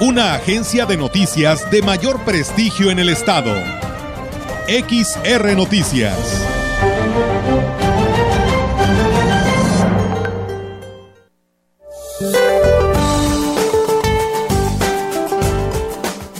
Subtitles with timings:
[0.00, 3.52] Una agencia de noticias de mayor prestigio en el estado.
[4.68, 6.14] XR Noticias.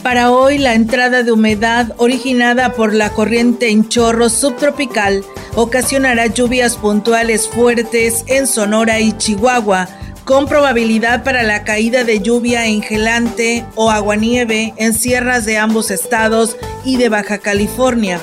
[0.05, 5.25] Para hoy, la entrada de humedad originada por la corriente en chorro subtropical
[5.57, 9.89] ocasionará lluvias puntuales fuertes en Sonora y Chihuahua,
[10.29, 15.91] con probabilidad para la caída de lluvia en gelante o aguanieve en sierras de ambos
[15.91, 18.21] estados y de Baja California.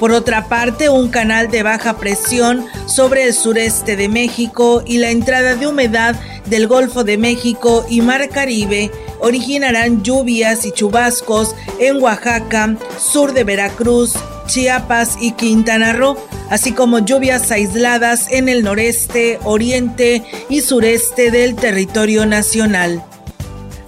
[0.00, 5.10] Por otra parte, un canal de baja presión sobre el sureste de México y la
[5.10, 8.90] entrada de humedad del Golfo de México y Mar Caribe
[9.20, 14.14] originarán lluvias y chubascos en Oaxaca, sur de Veracruz,
[14.46, 16.16] Chiapas y Quintana Roo,
[16.50, 23.04] así como lluvias aisladas en el noreste, oriente y sureste del territorio nacional.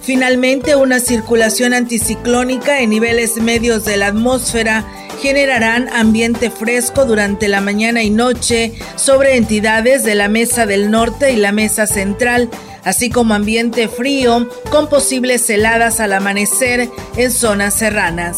[0.07, 4.85] Finalmente, una circulación anticiclónica en niveles medios de la atmósfera
[5.21, 11.33] generarán ambiente fresco durante la mañana y noche sobre entidades de la Mesa del Norte
[11.33, 12.49] y la Mesa Central,
[12.85, 18.37] así como ambiente frío con posibles heladas al amanecer en zonas serranas.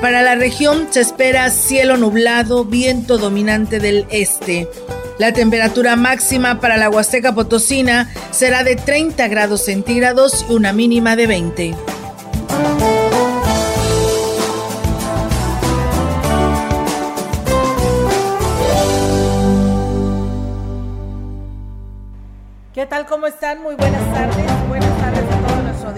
[0.00, 4.68] Para la región se espera cielo nublado, viento dominante del este.
[5.18, 11.16] La temperatura máxima para la Huasteca Potosina será de 30 grados centígrados y una mínima
[11.16, 11.74] de 20.
[22.74, 23.06] ¿Qué tal?
[23.06, 23.62] ¿Cómo están?
[23.62, 24.95] Muy buenas tardes.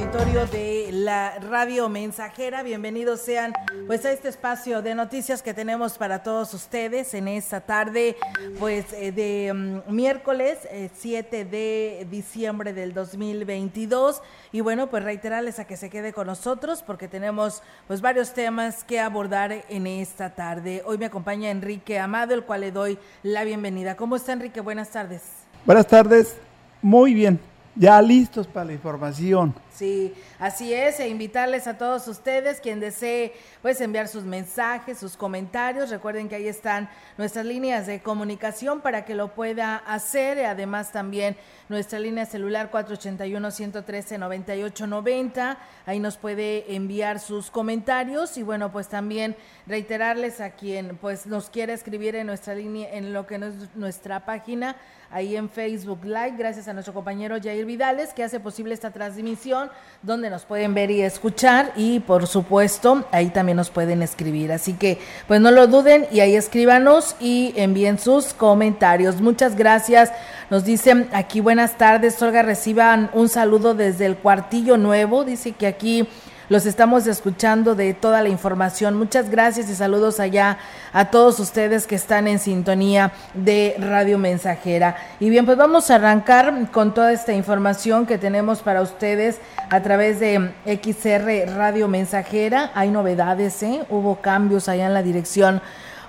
[0.09, 2.63] De la radio mensajera.
[2.63, 3.53] Bienvenidos sean
[3.87, 8.17] pues a este espacio de noticias que tenemos para todos ustedes en esta tarde
[8.59, 10.59] pues eh, de mm, miércoles
[10.95, 16.27] 7 eh, de diciembre del 2022 y bueno pues reiterarles a que se quede con
[16.27, 20.83] nosotros porque tenemos pues varios temas que abordar en esta tarde.
[20.87, 23.95] Hoy me acompaña Enrique Amado, el cual le doy la bienvenida.
[23.97, 24.63] ¿Cómo está Enrique?
[24.63, 25.23] Buenas tardes.
[25.67, 26.37] Buenas tardes.
[26.81, 27.41] Muy bien,
[27.79, 29.55] ya listos para la información.
[29.73, 35.17] Sí, así es, e invitarles a todos ustedes, quien desee pues enviar sus mensajes, sus
[35.17, 40.91] comentarios, recuerden que ahí están nuestras líneas de comunicación para que lo pueda hacer, además
[40.91, 41.37] también
[41.69, 49.37] nuestra línea celular 481-113-9890, ahí nos puede enviar sus comentarios y bueno, pues también
[49.69, 54.25] reiterarles a quien pues nos quiera escribir en nuestra línea, en lo que es nuestra
[54.25, 54.75] página,
[55.11, 59.71] ahí en Facebook Live, gracias a nuestro compañero Jair Vidales que hace posible esta transmisión
[60.03, 64.53] donde nos pueden ver y escuchar y por supuesto ahí también nos pueden escribir.
[64.53, 69.21] Así que pues no lo duden y ahí escríbanos y envíen sus comentarios.
[69.21, 70.13] Muchas gracias.
[70.51, 75.25] Nos dicen aquí buenas tardes, Olga, reciban un saludo desde el cuartillo nuevo.
[75.25, 76.07] Dice que aquí
[76.49, 78.97] los estamos escuchando de toda la información.
[78.97, 80.59] Muchas gracias y saludos allá
[80.93, 84.97] a todos ustedes que están en sintonía de Radio Mensajera.
[85.21, 89.39] Y bien, pues vamos a arrancar con toda esta información que tenemos para ustedes
[89.69, 92.71] a través de XR Radio Mensajera.
[92.75, 93.85] Hay novedades, ¿eh?
[93.91, 95.61] Hubo cambios allá en la dirección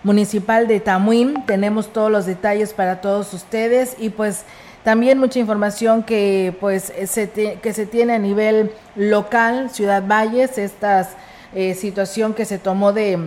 [0.03, 1.43] municipal de Tamuín.
[1.45, 4.45] Tenemos todos los detalles para todos ustedes y pues
[4.83, 11.09] también mucha información que pues se, que se tiene a nivel local, Ciudad Valles, esta
[11.53, 13.19] eh, situación que se tomó de,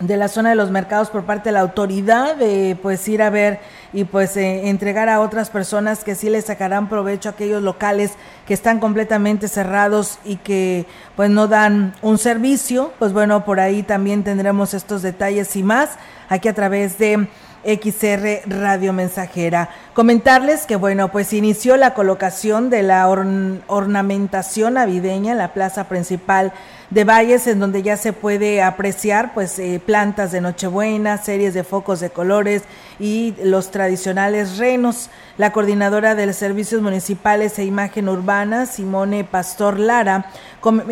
[0.00, 3.30] de la zona de los mercados por parte de la autoridad, de pues ir a
[3.30, 3.60] ver
[3.92, 8.12] y pues eh, entregar a otras personas que sí les sacarán provecho a aquellos locales
[8.46, 13.82] que están completamente cerrados y que pues no dan un servicio, pues bueno, por ahí
[13.82, 15.90] también tendremos estos detalles y más
[16.28, 17.28] aquí a través de
[17.66, 19.70] XR Radio Mensajera.
[19.92, 26.52] Comentarles que, bueno, pues inició la colocación de la ornamentación navideña en la plaza principal
[26.90, 31.64] de Valles, en donde ya se puede apreciar, pues, eh, plantas de Nochebuena, series de
[31.64, 32.62] focos de colores
[33.00, 35.10] y los tradicionales renos.
[35.36, 40.26] La coordinadora de los servicios municipales e imagen urbana, Simone Pastor Lara,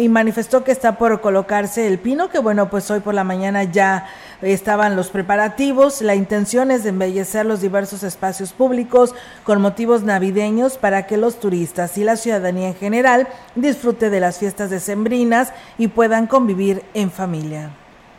[0.09, 4.07] manifestó que está por colocarse el pino, que bueno, pues hoy por la mañana ya
[4.45, 6.03] estaban los preparativos.
[6.03, 9.15] La intención es embellecer los diversos espacios públicos
[9.45, 14.39] con motivos navideños para que los turistas y la ciudadanía en general disfrute de las
[14.39, 17.71] fiestas decembrinas y y puedan convivir en familia.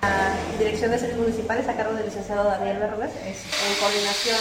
[0.03, 4.37] La Dirección de Servicios Municipales a cargo del licenciado Daniel Berrogues, en coordinación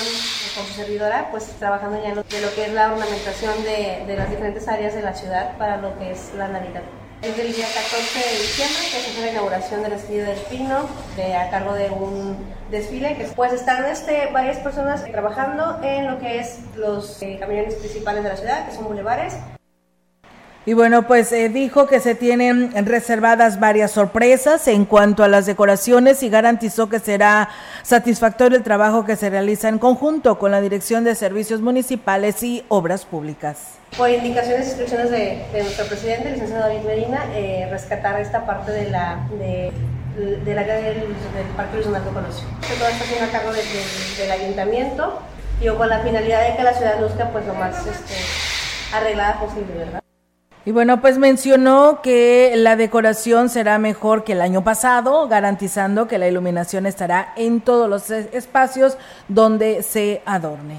[0.55, 4.05] con su servidora, pues trabajando ya en lo, de lo que es la ornamentación de,
[4.07, 6.83] de las diferentes áreas de la ciudad para lo que es la Navidad.
[7.25, 11.51] Es del día 14 de diciembre, que es la inauguración del Estudio del Pino, a
[11.51, 12.37] cargo de un
[12.71, 17.77] desfile, que pues están este, varias personas trabajando en lo que es los eh, camiones
[17.77, 19.33] principales de la ciudad, que son bulevares,
[20.67, 25.45] y bueno, pues eh, dijo que se tienen reservadas varias sorpresas en cuanto a las
[25.45, 27.51] decoraciones y garantizó que será
[27.83, 32.65] satisfactorio el trabajo que se realiza en conjunto con la Dirección de Servicios Municipales y
[32.69, 33.75] Obras Públicas.
[33.99, 38.91] Por indicaciones y instrucciones de, nuestro presidente, licenciado David Medina, eh, rescatar esta parte de
[38.91, 39.71] la, de,
[40.17, 41.05] del área del,
[41.57, 42.47] Parque Luis Donaldo Colosio.
[42.79, 43.63] Todo está siendo a cargo de,
[44.19, 45.21] del ayuntamiento
[45.61, 48.15] y con la finalidad de que la ciudad luzca pues lo más este,
[48.95, 50.04] arreglada posible, ¿verdad?
[50.67, 56.17] Y bueno, pues mencionó que la decoración será mejor que el año pasado, garantizando que
[56.17, 58.97] la iluminación estará en todos los espacios
[59.29, 60.79] donde se adorne.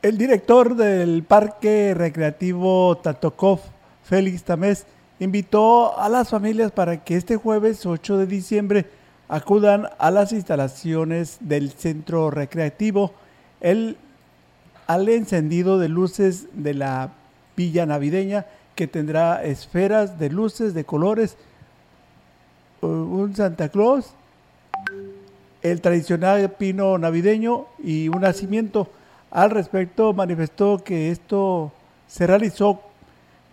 [0.00, 3.60] El director del Parque Recreativo Tatokov,
[4.04, 4.86] Félix Tamés,
[5.18, 8.86] invitó a las familias para que este jueves 8 de diciembre
[9.28, 13.12] acudan a las instalaciones del centro recreativo
[13.60, 13.98] el,
[14.86, 17.10] al encendido de luces de la
[17.60, 21.36] villa navideña que tendrá esferas de luces de colores,
[22.80, 24.14] un Santa Claus,
[25.60, 28.88] el tradicional pino navideño y un nacimiento.
[29.30, 31.70] Al respecto manifestó que esto
[32.08, 32.80] se realizó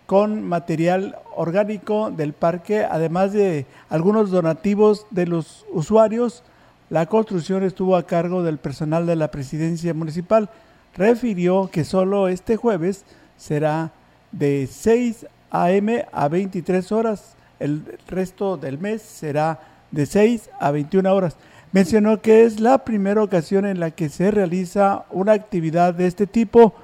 [0.06, 6.42] con material orgánico del parque, además de algunos donativos de los usuarios.
[6.88, 10.48] La construcción estuvo a cargo del personal de la presidencia municipal.
[10.94, 13.04] Refirió que solo este jueves
[13.36, 13.92] será
[14.32, 16.06] de 6 a.m.
[16.12, 17.36] a 23 horas.
[17.58, 19.60] El resto del mes será
[19.90, 21.36] de 6 a 21 horas.
[21.72, 26.26] Mencionó que es la primera ocasión en la que se realiza una actividad de este
[26.26, 26.74] tipo,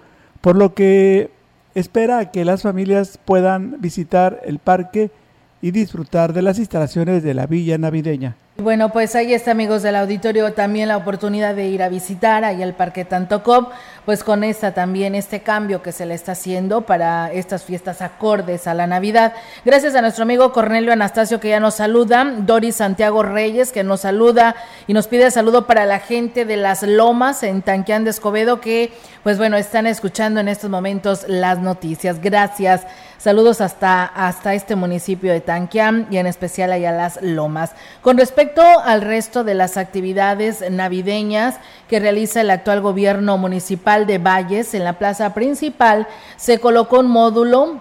[0.41, 1.31] por lo que
[1.75, 5.11] espera que las familias puedan visitar el parque
[5.62, 8.37] y disfrutar de las instalaciones de la villa navideña.
[8.56, 12.62] Bueno, pues ahí está, amigos del auditorio, también la oportunidad de ir a visitar ahí
[12.62, 13.73] el Parque Tantocop,
[14.05, 18.69] pues con esta también, este cambio que se le está haciendo para estas fiestas acordes
[18.69, 19.33] a la Navidad.
[19.65, 24.03] Gracias a nuestro amigo Cornelio Anastasio que ya nos saluda, Doris Santiago Reyes que nos
[24.03, 24.55] saluda
[24.87, 28.93] y nos pide saludo para la gente de Las Lomas en Tanquián de Escobedo que,
[29.25, 32.21] pues bueno, están escuchando en estos momentos las noticias.
[32.21, 32.87] Gracias.
[33.25, 37.73] Saludos hasta, hasta este municipio de Tanquián y en especial allá Las Lomas.
[38.03, 41.56] Con respecto al resto de las actividades navideñas
[41.88, 46.06] que realiza el actual gobierno municipal de Valles en la plaza principal,
[46.37, 47.81] se colocó un módulo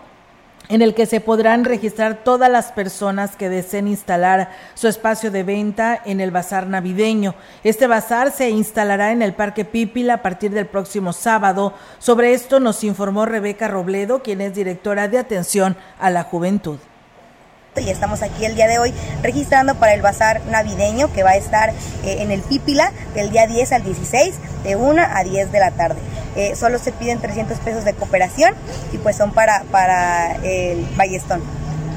[0.69, 5.43] en el que se podrán registrar todas las personas que deseen instalar su espacio de
[5.43, 7.35] venta en el bazar navideño.
[7.63, 11.73] Este bazar se instalará en el Parque Pípila a partir del próximo sábado.
[11.99, 16.79] Sobre esto nos informó Rebeca Robledo, quien es directora de atención a la juventud
[17.81, 21.35] y estamos aquí el día de hoy registrando para el bazar navideño que va a
[21.35, 21.71] estar
[22.03, 25.71] eh, en el Pípila del día 10 al 16 de 1 a 10 de la
[25.71, 25.99] tarde.
[26.35, 28.53] Eh, solo se piden 300 pesos de cooperación
[28.91, 31.41] y pues son para, para el Ballestón.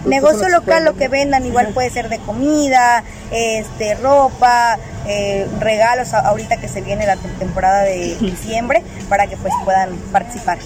[0.06, 6.58] Negocio local, lo que vendan igual puede ser de comida, este, ropa, eh, regalos ahorita
[6.58, 10.58] que se viene la temporada de diciembre para que pues puedan participar.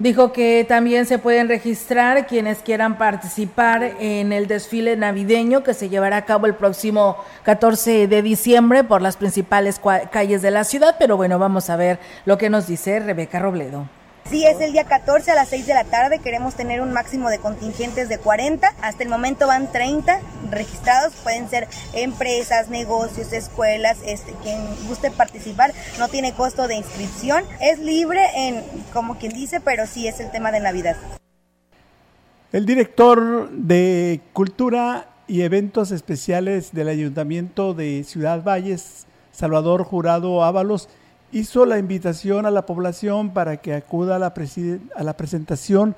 [0.00, 5.90] Dijo que también se pueden registrar quienes quieran participar en el desfile navideño que se
[5.90, 9.78] llevará a cabo el próximo 14 de diciembre por las principales
[10.10, 13.99] calles de la ciudad, pero bueno, vamos a ver lo que nos dice Rebeca Robledo.
[14.28, 16.20] Sí, es el día 14 a las 6 de la tarde.
[16.20, 18.74] Queremos tener un máximo de contingentes de 40.
[18.80, 21.14] Hasta el momento van 30 registrados.
[21.22, 23.98] Pueden ser empresas, negocios, escuelas.
[24.04, 27.44] Este, quien guste participar no tiene costo de inscripción.
[27.60, 28.62] Es libre en,
[28.92, 30.96] como quien dice, pero sí es el tema de Navidad.
[32.52, 40.88] El director de Cultura y Eventos Especiales del Ayuntamiento de Ciudad Valles, Salvador Jurado Ábalos,
[41.32, 44.34] hizo la invitación a la población para que acuda a la,
[44.96, 45.94] a la presentación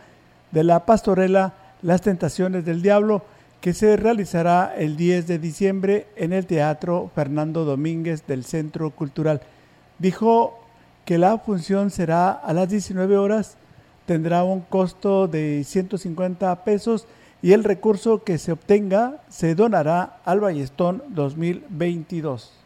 [0.50, 3.22] de la pastorela Las Tentaciones del Diablo,
[3.60, 9.40] que se realizará el 10 de diciembre en el Teatro Fernando Domínguez del Centro Cultural.
[9.98, 10.58] Dijo
[11.04, 13.56] que la función será a las 19 horas,
[14.06, 17.06] tendrá un costo de 150 pesos
[17.40, 22.61] y el recurso que se obtenga se donará al Ballestón 2022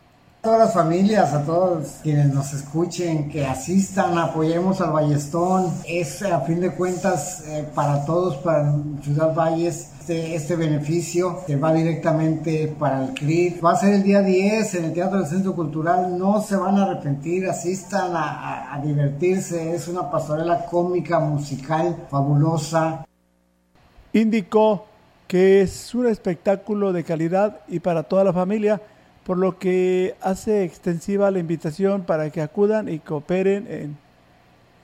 [0.47, 5.73] todas las familias, a todos quienes nos escuchen, que asistan, apoyemos al Ballestón.
[5.85, 8.73] Es a fin de cuentas eh, para todos, para
[9.03, 13.65] Ciudad Valles, este, este, beneficio que va directamente para el CRIT.
[13.65, 16.17] Va a ser el día 10 en el Teatro del Centro Cultural.
[16.17, 19.75] No se van a arrepentir, asistan a, a divertirse.
[19.75, 23.05] Es una pastorela cómica, musical, fabulosa.
[24.13, 24.87] Indicó
[25.27, 28.81] que es un espectáculo de calidad y para toda la familia
[29.27, 33.99] por lo que hace extensiva la invitación para que acudan y cooperen en,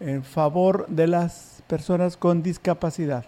[0.01, 3.25] en favor de las personas con discapacidad.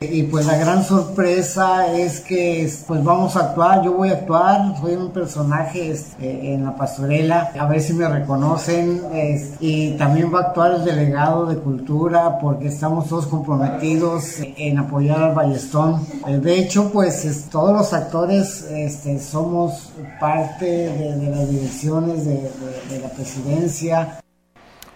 [0.00, 4.78] Y pues la gran sorpresa es que pues vamos a actuar, yo voy a actuar,
[4.80, 9.02] soy un personaje este, en la pastorela, a ver si me reconocen
[9.58, 15.20] y también va a actuar el delegado de cultura porque estamos todos comprometidos en apoyar
[15.20, 16.06] al Ballestón.
[16.28, 19.90] Eh, de hecho pues todos los actores este, somos
[20.20, 24.20] parte de, las direcciones de la presidencia.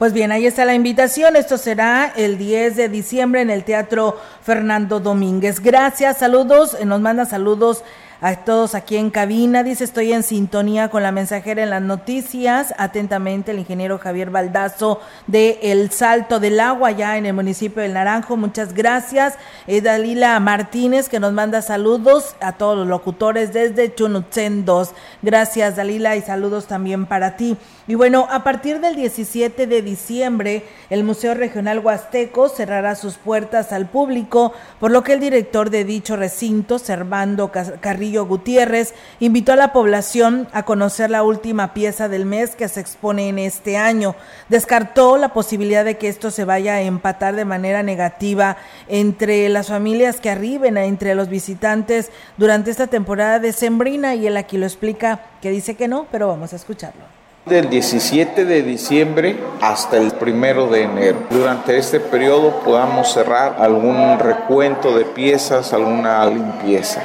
[0.03, 1.37] Pues bien, ahí está la invitación.
[1.37, 5.61] Esto será el 10 de diciembre en el Teatro Fernando Domínguez.
[5.61, 6.77] Gracias, saludos.
[6.85, 7.85] Nos manda saludos
[8.21, 9.65] a todos aquí en cabina.
[9.65, 12.73] Dice, estoy en sintonía con la mensajera en las noticias.
[12.79, 17.95] Atentamente, el ingeniero Javier Baldazo de El Salto del Agua, ya en el municipio del
[17.95, 18.37] Naranjo.
[18.37, 19.35] Muchas gracias.
[19.67, 24.91] Eh, Dalila Martínez, que nos manda saludos a todos los locutores desde Chunutzen 2.
[25.23, 27.57] Gracias, Dalila, y saludos también para ti.
[27.93, 33.71] Y bueno, a partir del 17 de diciembre, el Museo Regional Huasteco cerrará sus puertas
[33.71, 39.57] al público, por lo que el director de dicho recinto, Servando Carrillo, Gutiérrez invitó a
[39.57, 44.17] la población a conocer la última pieza del mes que se expone en este año.
[44.49, 48.57] Descartó la posibilidad de que esto se vaya a empatar de manera negativa
[48.89, 54.39] entre las familias que arriben, entre los visitantes durante esta temporada de Sembrina y él
[54.39, 59.37] aquí lo explica que dice que no, pero vamos a escucharlo del 17 de diciembre
[59.61, 61.19] hasta el primero de enero.
[61.31, 67.03] Durante este periodo podamos cerrar algún recuento de piezas, alguna limpieza.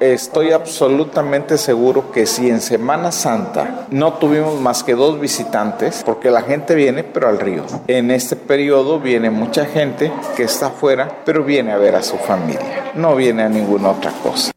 [0.00, 6.30] Estoy absolutamente seguro que si en Semana Santa no tuvimos más que dos visitantes, porque
[6.30, 7.64] la gente viene pero al río.
[7.88, 12.16] En este periodo viene mucha gente que está afuera, pero viene a ver a su
[12.16, 14.52] familia, no viene a ninguna otra cosa.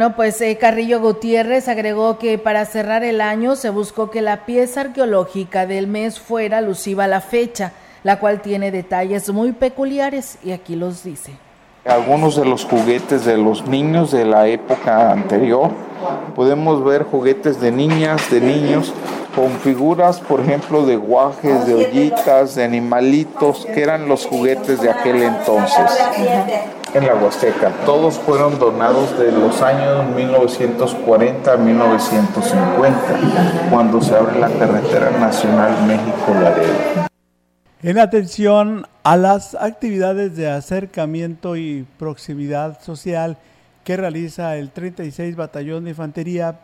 [0.00, 4.46] No, pues eh, Carrillo Gutiérrez agregó que para cerrar el año se buscó que la
[4.46, 10.38] pieza arqueológica del mes fuera alusiva a la fecha, la cual tiene detalles muy peculiares
[10.42, 11.32] y aquí los dice.
[11.84, 15.70] Algunos de los juguetes de los niños de la época anterior,
[16.34, 18.94] podemos ver juguetes de niñas, de niños,
[19.36, 24.88] con figuras, por ejemplo, de guajes, de ollitas, de animalitos, que eran los juguetes de
[24.88, 25.90] aquel entonces
[26.94, 27.70] en la Huasteca.
[27.84, 35.86] Todos fueron donados de los años 1940 a 1950, cuando se abre la carretera nacional
[35.86, 37.08] México-Laredo.
[37.82, 43.38] En atención a las actividades de acercamiento y proximidad social
[43.84, 46.60] que realiza el 36 Batallón de Infantería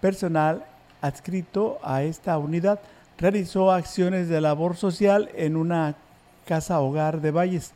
[0.00, 0.64] Personal
[1.00, 2.80] adscrito a esta unidad,
[3.18, 5.96] realizó acciones de labor social en una
[6.46, 7.72] casa hogar de Valles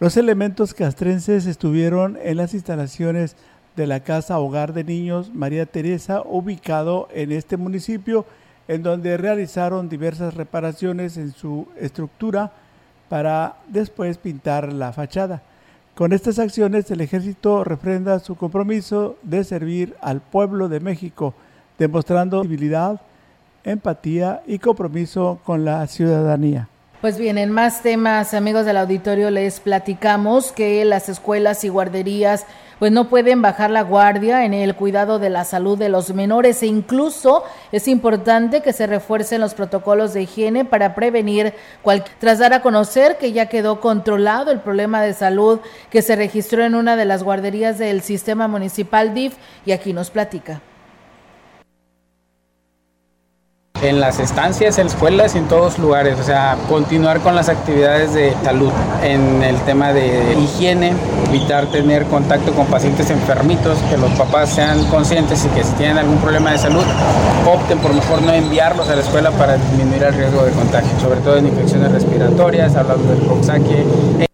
[0.00, 3.36] los elementos castrenses estuvieron en las instalaciones
[3.76, 8.24] de la Casa Hogar de Niños María Teresa, ubicado en este municipio,
[8.66, 12.50] en donde realizaron diversas reparaciones en su estructura
[13.10, 15.42] para después pintar la fachada.
[15.94, 21.34] Con estas acciones el ejército refrenda su compromiso de servir al pueblo de México,
[21.78, 23.02] demostrando civilidad,
[23.64, 26.70] empatía y compromiso con la ciudadanía.
[27.00, 32.44] Pues bien, en más temas, amigos del auditorio, les platicamos que las escuelas y guarderías
[32.78, 36.62] pues no pueden bajar la guardia en el cuidado de la salud de los menores
[36.62, 37.42] e incluso
[37.72, 42.60] es importante que se refuercen los protocolos de higiene para prevenir cualquier tras dar a
[42.60, 47.06] conocer que ya quedó controlado el problema de salud que se registró en una de
[47.06, 50.60] las guarderías del sistema municipal DIF y aquí nos platica.
[53.82, 56.18] En las estancias, en escuelas y en todos lugares.
[56.20, 58.70] O sea, continuar con las actividades de salud
[59.02, 60.92] en el tema de higiene,
[61.28, 65.98] evitar tener contacto con pacientes enfermitos, que los papás sean conscientes y que si tienen
[65.98, 66.84] algún problema de salud,
[67.46, 71.20] opten por mejor no enviarlos a la escuela para disminuir el riesgo de contagio, sobre
[71.20, 74.28] todo en infecciones respiratorias, hablando del coxsackie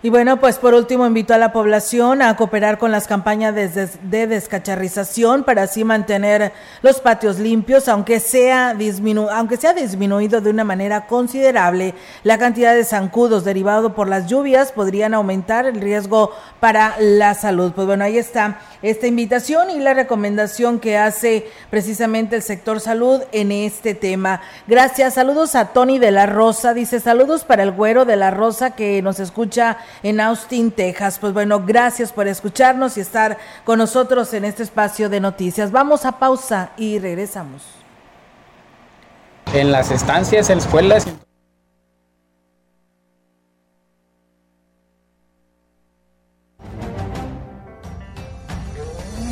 [0.00, 3.88] Y bueno, pues por último invito a la población a cooperar con las campañas de,
[4.04, 6.52] de, descacharrización para así mantener
[6.82, 12.76] los patios limpios, aunque sea, disminu aunque sea disminuido de una manera considerable la cantidad
[12.76, 17.72] de zancudos derivado por las lluvias, podrían aumentar el riesgo para la salud.
[17.74, 23.22] Pues bueno, ahí está esta invitación y la recomendación que hace precisamente el sector salud
[23.32, 24.42] en este tema.
[24.68, 28.76] Gracias, saludos a Tony de la Rosa, dice saludos para el güero de la Rosa
[28.76, 31.18] que nos escucha en Austin, Texas.
[31.18, 35.70] Pues bueno, gracias por escucharnos y estar con nosotros en este espacio de noticias.
[35.70, 37.62] Vamos a pausa y regresamos.
[39.52, 41.06] En las estancias, en escuelas.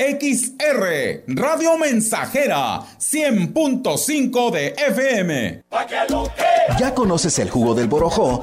[0.00, 5.62] XR, Radio Mensajera, 100.5 de FM.
[6.78, 8.42] ¿Ya conoces el jugo del borojó?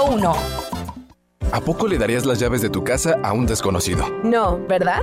[0.00, 0.34] B001.
[1.52, 4.06] ¿A poco le darías las llaves de tu casa a un desconocido?
[4.22, 5.02] No, ¿verdad?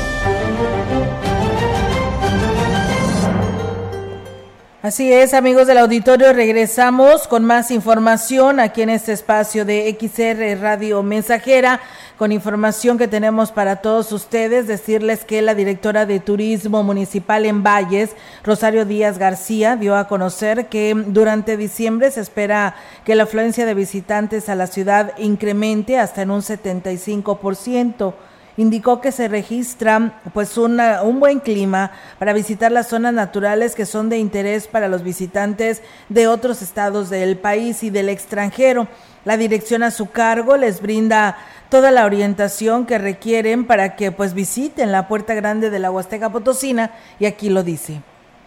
[4.83, 10.59] Así es, amigos del auditorio, regresamos con más información aquí en este espacio de XR
[10.59, 11.79] Radio Mensajera,
[12.17, 14.65] con información que tenemos para todos ustedes.
[14.65, 20.65] Decirles que la directora de Turismo Municipal en Valles, Rosario Díaz García, dio a conocer
[20.65, 22.73] que durante diciembre se espera
[23.05, 28.15] que la afluencia de visitantes a la ciudad incremente hasta en un 75%
[28.57, 33.85] indicó que se registra pues una, un buen clima para visitar las zonas naturales que
[33.85, 38.87] son de interés para los visitantes de otros estados del país y del extranjero.
[39.25, 41.37] La dirección a su cargo les brinda
[41.69, 46.31] toda la orientación que requieren para que pues visiten la puerta grande de la Huasteca
[46.31, 48.01] Potosina y aquí lo dice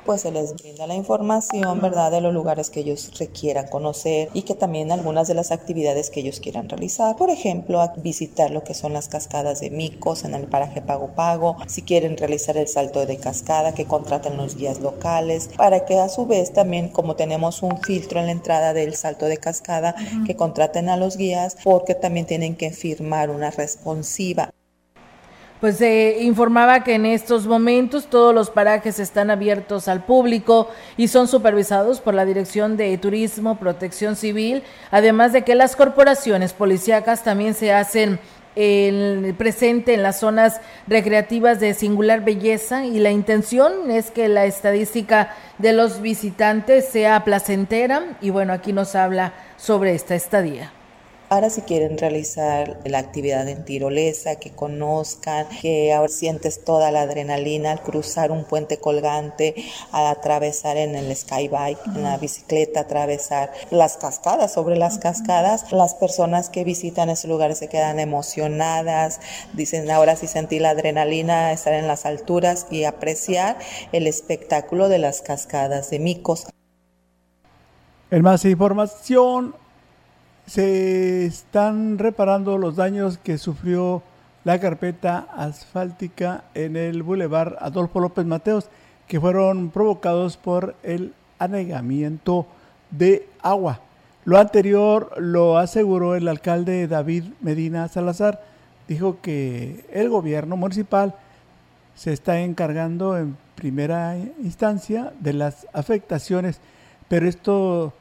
[0.04, 4.42] pues se les brinda la información, ¿verdad?, de los lugares que ellos requieran conocer y
[4.42, 7.16] que también algunas de las actividades que ellos quieran realizar.
[7.16, 11.56] Por ejemplo, visitar lo que son las cascadas de micos en el paraje Pago Pago,
[11.66, 16.08] si quieren realizar el salto de cascada, que contraten los guías locales, para que a
[16.08, 19.94] su vez también, como tenemos un filtro en la entrada del salto de cascada,
[20.26, 24.52] que contraten a los guías, porque también tienen que firmar una responsiva
[25.64, 31.08] pues se informaba que en estos momentos todos los parajes están abiertos al público y
[31.08, 37.24] son supervisados por la Dirección de Turismo, Protección Civil, además de que las corporaciones policíacas
[37.24, 38.20] también se hacen
[38.56, 44.44] el presente en las zonas recreativas de singular belleza y la intención es que la
[44.44, 50.72] estadística de los visitantes sea placentera y bueno, aquí nos habla sobre esta estadía.
[51.34, 57.02] Ahora si quieren realizar la actividad en tirolesa, que conozcan, que ahora sientes toda la
[57.02, 59.56] adrenalina al cruzar un puente colgante,
[59.90, 65.96] al atravesar en el skybike, en la bicicleta, atravesar las cascadas, sobre las cascadas, las
[65.96, 69.18] personas que visitan esos lugares se quedan emocionadas,
[69.54, 73.58] dicen ahora sí sentí la adrenalina, estar en las alturas y apreciar
[73.90, 76.46] el espectáculo de las cascadas de micos.
[78.12, 79.56] En más información,
[80.46, 84.02] se están reparando los daños que sufrió
[84.44, 88.68] la carpeta asfáltica en el bulevar Adolfo López Mateos,
[89.08, 92.46] que fueron provocados por el anegamiento
[92.90, 93.80] de agua.
[94.24, 98.42] Lo anterior lo aseguró el alcalde David Medina Salazar.
[98.88, 101.14] Dijo que el gobierno municipal
[101.94, 106.60] se está encargando en primera instancia de las afectaciones,
[107.08, 107.92] pero esto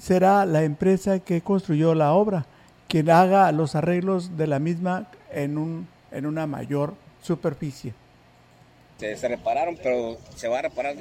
[0.00, 2.46] será la empresa que construyó la obra
[2.92, 7.94] quien haga los arreglos de la misma en, un, en una mayor superficie.
[8.98, 10.94] Se, repararon, pero se va a reparar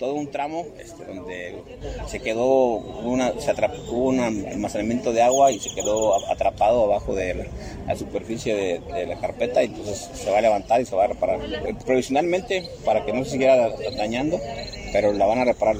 [0.00, 1.62] todo un tramo este, donde
[2.08, 7.14] se quedó, una, se atrapó, hubo un almacenamiento de agua y se quedó atrapado abajo
[7.14, 7.48] de
[7.86, 11.40] la, superficie de, la carpeta entonces se va a levantar y se va a reparar.
[11.40, 14.40] Eh, provisionalmente, para que no se siguiera dañando,
[14.92, 15.76] pero la van a reparar.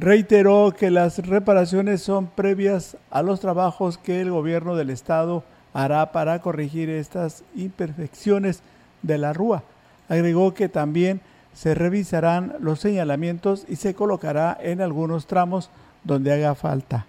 [0.00, 6.10] Reiteró que las reparaciones son previas a los trabajos que el gobierno del estado hará
[6.10, 8.62] para corregir estas imperfecciones
[9.02, 9.62] de la rúa.
[10.08, 11.20] Agregó que también
[11.52, 15.68] se revisarán los señalamientos y se colocará en algunos tramos
[16.02, 17.04] donde haga falta.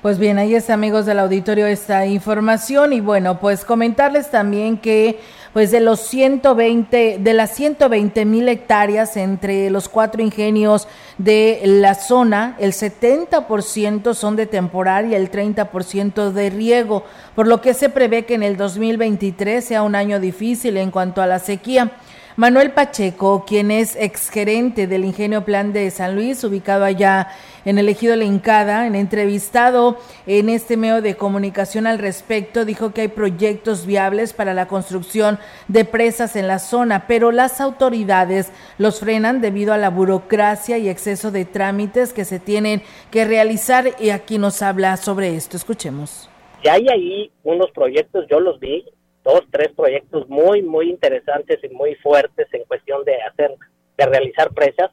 [0.00, 5.18] Pues bien, ahí está amigos del auditorio esta información y bueno, pues comentarles también que
[5.52, 11.94] pues de los 120, de las 120 mil hectáreas entre los cuatro ingenios de la
[11.94, 17.88] zona, el 70% son de temporal y el 30% de riego, por lo que se
[17.88, 21.92] prevé que en el 2023 sea un año difícil en cuanto a la sequía.
[22.38, 27.30] Manuel Pacheco, quien es exgerente del Ingenio Plan de San Luis, ubicado allá
[27.64, 32.94] en el Ejido La Incada, en entrevistado en este medio de comunicación al respecto, dijo
[32.94, 38.52] que hay proyectos viables para la construcción de presas en la zona, pero las autoridades
[38.78, 43.96] los frenan debido a la burocracia y exceso de trámites que se tienen que realizar
[43.98, 45.56] y aquí nos habla sobre esto.
[45.56, 46.30] Escuchemos.
[46.62, 48.84] Si hay ahí unos proyectos, yo los vi,
[49.28, 53.54] dos, tres proyectos muy, muy interesantes y muy fuertes en cuestión de hacer,
[53.98, 54.90] de realizar presas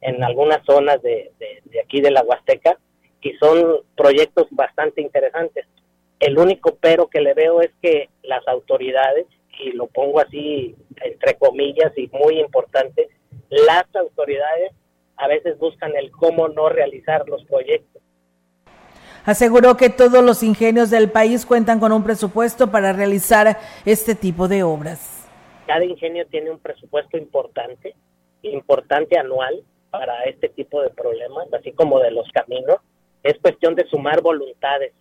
[0.00, 2.78] en algunas zonas de, de, aquí de la Huasteca
[3.20, 5.66] y son proyectos bastante interesantes.
[6.18, 9.26] El único pero que le veo es que las autoridades,
[9.60, 13.08] y lo pongo así entre comillas y muy importante,
[13.50, 14.72] las autoridades
[15.16, 18.02] a veces buscan el cómo no realizar los proyectos.
[19.26, 24.46] Aseguró que todos los ingenios del país cuentan con un presupuesto para realizar este tipo
[24.46, 25.28] de obras.
[25.66, 27.96] Cada ingenio tiene un presupuesto importante,
[28.42, 32.76] importante anual para este tipo de problemas, así como de los caminos.
[33.24, 34.92] Es cuestión de sumar voluntades.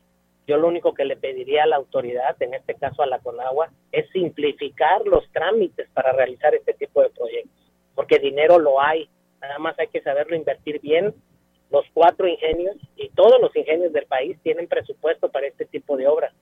[0.47, 3.69] Yo lo único que le pediría a la autoridad, en este caso a la Conagua,
[3.91, 9.07] es simplificar los trámites para realizar este tipo de proyectos, porque dinero lo hay,
[9.39, 11.13] nada más hay que saberlo invertir bien
[11.75, 16.07] los cuatro ingenios y todos los ingenios del país tienen presupuesto para este tipo de
[16.07, 16.33] obras.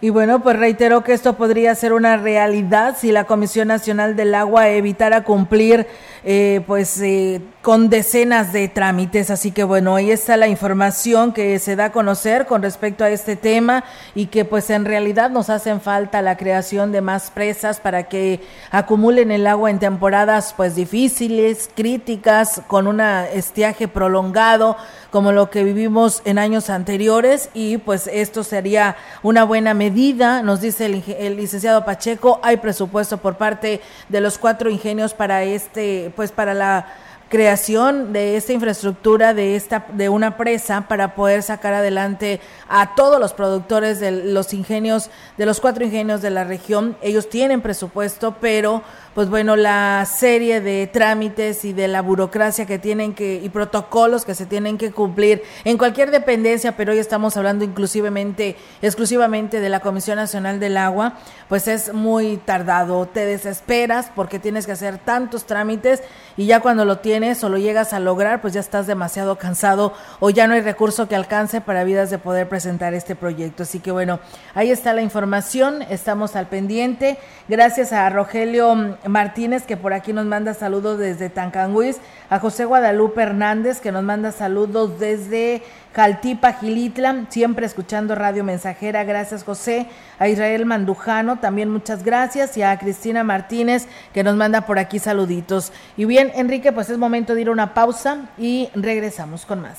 [0.00, 4.34] Y bueno, pues reitero que esto podría ser una realidad si la Comisión Nacional del
[4.34, 5.86] Agua evitara cumplir
[6.24, 9.30] eh, pues eh, con decenas de trámites.
[9.30, 13.10] Así que bueno, ahí está la información que se da a conocer con respecto a
[13.10, 17.80] este tema y que pues en realidad nos hacen falta la creación de más presas
[17.80, 24.76] para que acumulen el agua en temporadas pues difíciles, críticas, con un estiaje prolongado
[25.14, 30.60] como lo que vivimos en años anteriores y pues esto sería una buena medida, nos
[30.60, 36.32] dice el, licenciado Pacheco, hay presupuesto por parte de los cuatro ingenios para este, pues
[36.32, 36.88] para la
[37.28, 43.20] creación de esta infraestructura de esta de una presa para poder sacar adelante a todos
[43.20, 46.96] los productores de los ingenios de los cuatro ingenios de la región.
[47.02, 48.82] Ellos tienen presupuesto pero
[49.14, 54.24] pues bueno, la serie de trámites y de la burocracia que tienen que y protocolos
[54.24, 59.68] que se tienen que cumplir en cualquier dependencia, pero hoy estamos hablando inclusivemente exclusivamente de
[59.68, 61.14] la Comisión Nacional del Agua,
[61.48, 66.02] pues es muy tardado, te desesperas porque tienes que hacer tantos trámites
[66.36, 69.92] y ya cuando lo tienes o lo llegas a lograr, pues ya estás demasiado cansado
[70.18, 73.62] o ya no hay recurso que alcance para vidas de poder presentar este proyecto.
[73.62, 74.18] Así que bueno,
[74.54, 77.18] ahí está la información, estamos al pendiente.
[77.48, 81.98] Gracias a Rogelio Martínez, que por aquí nos manda saludos desde Tancanguis,
[82.30, 85.62] a José Guadalupe Hernández, que nos manda saludos desde
[85.94, 89.86] Jaltipa, Gilitla, siempre escuchando Radio Mensajera, gracias José,
[90.18, 94.98] a Israel Mandujano, también muchas gracias, y a Cristina Martínez, que nos manda por aquí
[94.98, 95.72] saluditos.
[95.96, 99.78] Y bien, Enrique, pues es momento de ir a una pausa y regresamos con más.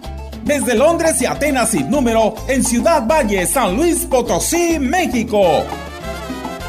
[0.43, 5.63] Desde Londres y Atenas sin número en Ciudad Valle, San Luis Potosí, México.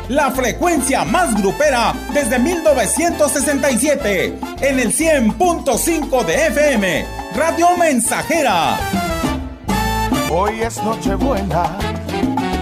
[0.09, 8.79] La frecuencia más grupera desde 1967 en el 100.5 de FM, Radio Mensajera.
[10.31, 11.79] Hoy es Nochebuena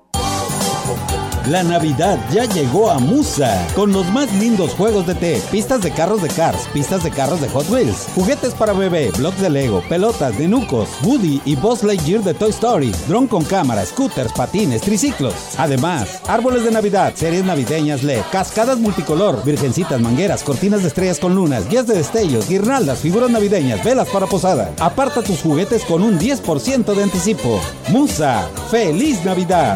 [1.49, 5.89] La Navidad ya llegó a Musa, con los más lindos juegos de té, pistas de
[5.89, 9.81] carros de Cars, pistas de carros de Hot Wheels, juguetes para bebé, blocks de Lego,
[9.89, 14.83] pelotas de Nucos, Woody y Buzz Lightyear de Toy Story, dron con cámara, scooters, patines,
[14.83, 15.33] triciclos.
[15.57, 21.33] Además, árboles de Navidad, series navideñas LED, cascadas multicolor, virgencitas, mangueras, cortinas de estrellas con
[21.33, 24.71] lunas, guías de destellos, guirnaldas, figuras navideñas, velas para posada.
[24.79, 27.59] Aparta tus juguetes con un 10% de anticipo.
[27.88, 29.75] Musa, ¡Feliz Navidad!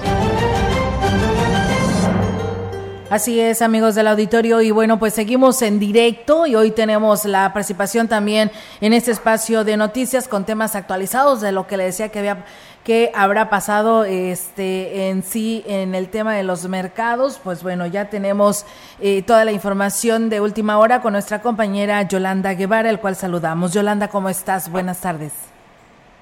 [3.11, 7.51] Así es, amigos del auditorio, y bueno, pues seguimos en directo y hoy tenemos la
[7.51, 12.07] participación también en este espacio de noticias con temas actualizados de lo que le decía
[12.07, 12.45] que había
[12.85, 17.37] que habrá pasado este en sí en el tema de los mercados.
[17.43, 18.65] Pues bueno, ya tenemos
[19.01, 23.73] eh, toda la información de última hora con nuestra compañera Yolanda Guevara, el cual saludamos.
[23.73, 24.71] Yolanda, ¿cómo estás?
[24.71, 25.33] Buenas tardes.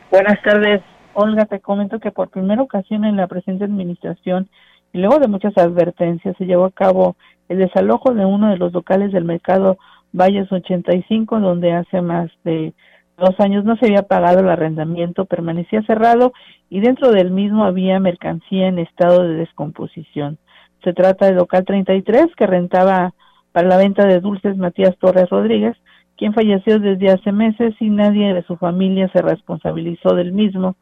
[0.10, 0.82] Buenas tardes.
[1.14, 4.50] Olga, te comento que por primera ocasión en la presente administración
[4.94, 7.16] luego de muchas advertencias se llevó a cabo
[7.48, 9.78] el desalojo de uno de los locales del mercado
[10.12, 12.74] Valles 85, donde hace más de
[13.18, 16.34] dos años no se había pagado el arrendamiento, permanecía cerrado
[16.70, 20.38] y dentro del mismo había mercancía en estado de descomposición.
[20.84, 23.14] Se trata del local 33 que rentaba
[23.52, 25.76] para la venta de dulces Matías Torres Rodríguez,
[26.18, 30.76] quien falleció desde hace meses y nadie de su familia se responsabilizó del mismo.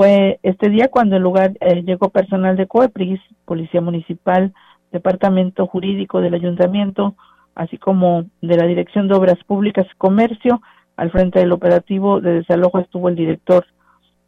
[0.00, 4.54] Fue este día cuando el lugar eh, llegó personal de COEPRIS, Policía Municipal,
[4.92, 7.16] Departamento Jurídico del Ayuntamiento,
[7.54, 10.62] así como de la Dirección de Obras Públicas y Comercio.
[10.96, 13.66] Al frente del operativo de desalojo estuvo el director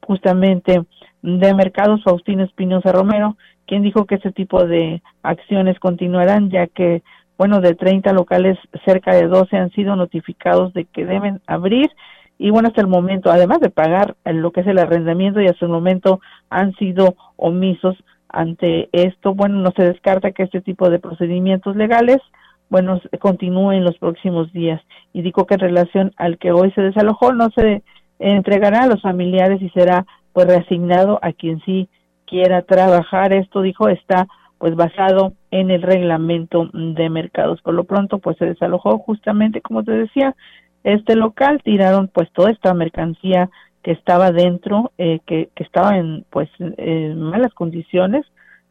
[0.06, 0.82] justamente
[1.22, 7.02] de Mercados, Faustino Espinosa Romero, quien dijo que ese tipo de acciones continuarán, ya que,
[7.38, 11.90] bueno, de 30 locales, cerca de 12 han sido notificados de que deben abrir
[12.42, 15.64] y bueno, hasta el momento, además de pagar lo que es el arrendamiento y hasta
[15.64, 17.96] el momento han sido omisos
[18.28, 22.18] ante esto, bueno, no se descarta que este tipo de procedimientos legales,
[22.68, 24.82] bueno, continúen en los próximos días.
[25.12, 27.84] Y digo que en relación al que hoy se desalojó, no se
[28.18, 31.88] entregará a los familiares y será pues reasignado a quien sí
[32.26, 33.32] quiera trabajar.
[33.32, 34.26] Esto, dijo, está
[34.58, 37.62] pues basado en el reglamento de mercados.
[37.62, 40.34] Por lo pronto, pues se desalojó justamente, como te decía,
[40.84, 43.50] este local, tiraron pues toda esta mercancía
[43.82, 48.24] que estaba dentro, eh, que, que estaba en pues en malas condiciones,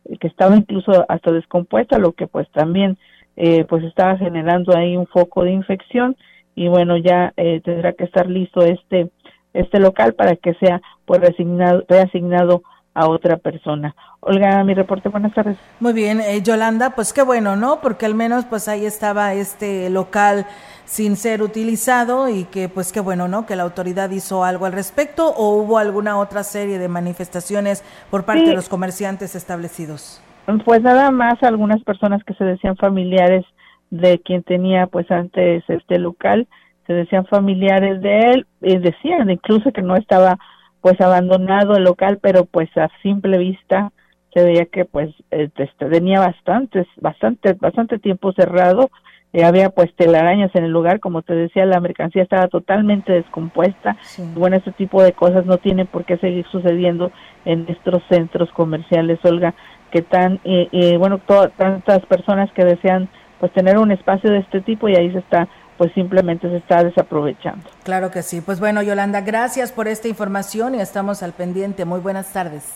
[0.05, 2.97] eh, que estaba incluso hasta descompuesta, lo que pues también
[3.35, 6.15] eh, pues estaba generando ahí un foco de infección
[6.55, 9.09] y bueno ya eh, tendrá que estar listo este
[9.53, 13.95] este local para que sea pues reasignado, reasignado a otra persona.
[14.19, 15.57] Olga, mi reporte, buenas tardes.
[15.79, 17.79] Muy bien, eh, Yolanda, pues qué bueno, ¿no?
[17.81, 20.45] Porque al menos pues ahí estaba este local
[20.91, 23.45] sin ser utilizado y que pues qué bueno, ¿no?
[23.45, 28.25] Que la autoridad hizo algo al respecto o hubo alguna otra serie de manifestaciones por
[28.25, 30.21] parte de los comerciantes establecidos.
[30.65, 33.45] Pues nada más algunas personas que se decían familiares
[33.89, 36.49] de quien tenía pues antes este local,
[36.85, 40.39] se decían familiares de él, y decían incluso que no estaba
[40.81, 43.93] pues abandonado el local, pero pues a simple vista
[44.33, 48.89] se veía que pues este, tenía bastantes, bastante, bastante tiempo cerrado,
[49.33, 53.97] eh, había pues telarañas en el lugar, como te decía, la mercancía estaba totalmente descompuesta,
[54.35, 57.11] bueno, este tipo de cosas no tienen por qué seguir sucediendo
[57.45, 59.53] en nuestros centros comerciales, Olga,
[59.91, 61.19] que tan, eh, eh, bueno,
[61.57, 65.47] tantas personas que desean pues tener un espacio de este tipo y ahí se está
[65.81, 67.67] pues simplemente se está desaprovechando.
[67.83, 68.39] Claro que sí.
[68.41, 71.85] Pues bueno, Yolanda, gracias por esta información y estamos al pendiente.
[71.85, 72.75] Muy buenas tardes.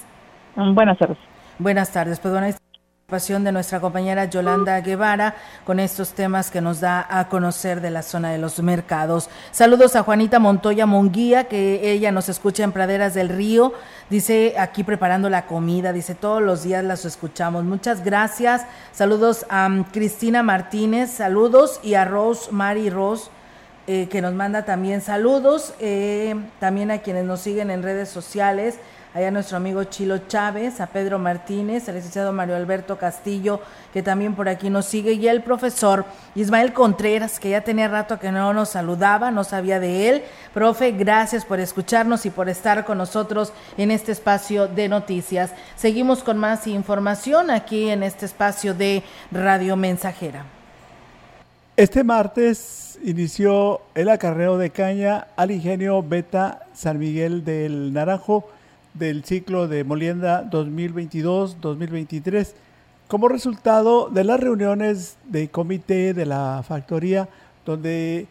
[0.56, 1.18] Mm, buenas tardes.
[1.60, 2.20] Buenas tardes.
[2.20, 2.48] Pues bueno,
[3.08, 8.02] de nuestra compañera Yolanda Guevara con estos temas que nos da a conocer de la
[8.02, 9.30] zona de los mercados.
[9.52, 13.74] Saludos a Juanita Montoya Monguía, que ella nos escucha en Praderas del Río.
[14.10, 17.64] Dice aquí preparando la comida, dice todos los días las escuchamos.
[17.64, 18.66] Muchas gracias.
[18.92, 23.30] Saludos a um, Cristina Martínez, saludos y a Rose, Mari Rose.
[23.88, 28.80] Eh, que nos manda también saludos, eh, también a quienes nos siguen en redes sociales,
[29.16, 33.62] allá nuestro amigo Chilo Chávez, a Pedro Martínez, al licenciado Mario Alberto Castillo,
[33.94, 36.04] que también por aquí nos sigue, y el profesor
[36.36, 40.24] Ismael Contreras, que ya tenía rato que no nos saludaba, no sabía de él.
[40.54, 45.52] Profe, gracias por escucharnos y por estar con nosotros en este espacio de noticias.
[45.78, 49.02] Seguimos con más información aquí en este espacio de
[49.32, 50.44] Radio Mensajera.
[51.78, 58.50] Este martes inició el acarreo de caña al ingenio Beta San Miguel del Naranjo
[58.96, 62.54] del ciclo de molienda 2022-2023
[63.08, 67.30] como resultado de las reuniones de comité de la factoría
[67.66, 68.28] donde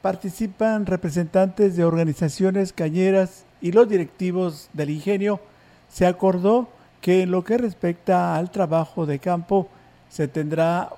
[0.00, 5.40] participan representantes de organizaciones cañeras y los directivos del ingenio,
[5.88, 6.68] se acordó
[7.00, 9.68] que en lo que respecta al trabajo de campo
[10.08, 10.90] se tendrá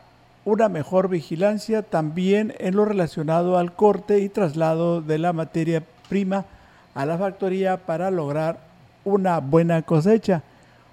[0.44, 6.44] una mejor vigilancia también en lo relacionado al corte y traslado de la materia prima
[6.94, 8.65] a la factoría para lograr
[9.06, 10.42] una buena cosecha.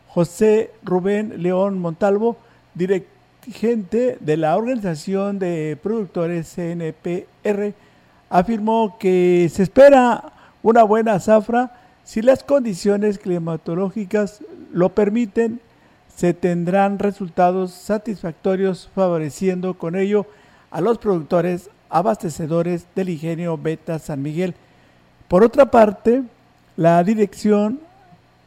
[0.07, 2.37] José Rubén León Montalvo,
[2.75, 7.73] dirigente de la Organización de Productores CNPR,
[8.29, 11.73] afirmó que se espera una buena zafra
[12.03, 15.59] si las condiciones climatológicas lo permiten,
[16.15, 20.27] se tendrán resultados satisfactorios favoreciendo con ello
[20.69, 24.53] a los productores abastecedores del ingenio Beta San Miguel.
[25.27, 26.23] Por otra parte,
[26.75, 27.79] la dirección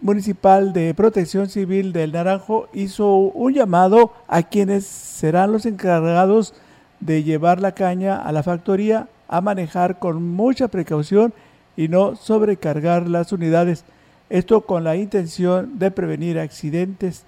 [0.00, 6.52] Municipal de Protección Civil del Naranjo hizo un llamado a quienes serán los encargados
[7.00, 11.32] de llevar la caña a la factoría a manejar con mucha precaución
[11.78, 13.84] y no sobrecargar las unidades,
[14.28, 17.24] esto con la intención de prevenir accidentes.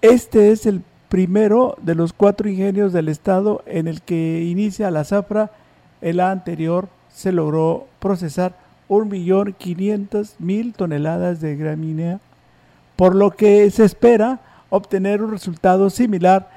[0.00, 5.04] Este es el primero de los cuatro ingenios del estado en el que inicia la
[5.04, 5.50] zafra.
[6.00, 8.56] El anterior se logró procesar
[8.88, 12.20] 1.500.000 toneladas de gramínea,
[12.96, 16.50] por lo que se espera obtener un resultado similar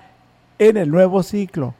[0.57, 1.73] en el nuevo ciclo.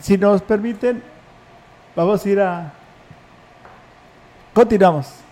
[0.00, 1.02] Si nos permiten,
[1.94, 2.72] vamos a ir a...
[4.52, 5.22] Continuamos.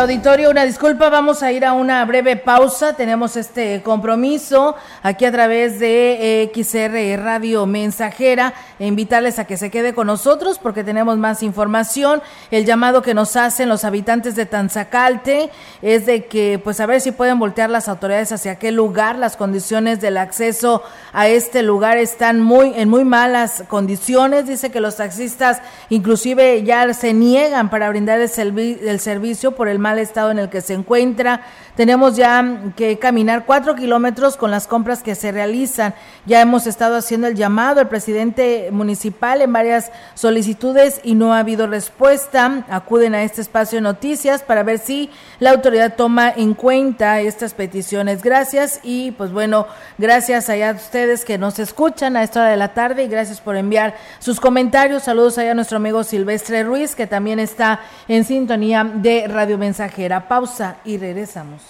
[0.00, 2.96] Auditorio, una disculpa, vamos a ir a una breve pausa.
[2.96, 9.70] Tenemos este compromiso aquí a través de XR Radio Mensajera e invitarles a que se
[9.70, 12.22] quede con nosotros porque tenemos más información.
[12.50, 15.50] El llamado que nos hacen los habitantes de Tanzacalte
[15.82, 19.16] es de que, pues, a ver si pueden voltear las autoridades hacia qué lugar.
[19.16, 24.46] Las condiciones del acceso a este lugar están muy en muy malas condiciones.
[24.46, 25.60] Dice que los taxistas
[25.90, 30.48] inclusive ya se niegan para brindar el, el servicio por el mal estado en el
[30.48, 31.42] que se encuentra.
[31.76, 35.94] Tenemos ya que caminar cuatro kilómetros con las compras que se realizan.
[36.24, 41.40] Ya hemos estado haciendo el llamado al presidente municipal en varias solicitudes y no ha
[41.40, 42.64] habido respuesta.
[42.68, 47.54] Acuden a este espacio de noticias para ver si la autoridad toma en cuenta estas
[47.54, 48.22] peticiones.
[48.22, 49.66] Gracias y pues bueno,
[49.98, 53.40] gracias allá a ustedes que nos escuchan a esta hora de la tarde y gracias
[53.40, 55.04] por enviar sus comentarios.
[55.04, 60.28] Saludos allá a nuestro amigo Silvestre Ruiz que también está en sintonía de Radio Mensajera.
[60.28, 61.69] Pausa y regresamos.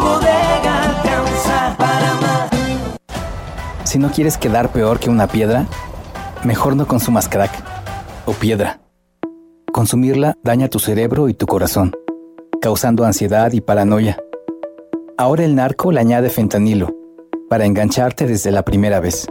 [3.91, 5.65] Si no quieres quedar peor que una piedra,
[6.45, 7.51] mejor no consumas crack
[8.25, 8.79] o piedra.
[9.73, 11.91] Consumirla daña tu cerebro y tu corazón,
[12.61, 14.17] causando ansiedad y paranoia.
[15.17, 16.95] Ahora el narco le añade fentanilo
[17.49, 19.27] para engancharte desde la primera vez.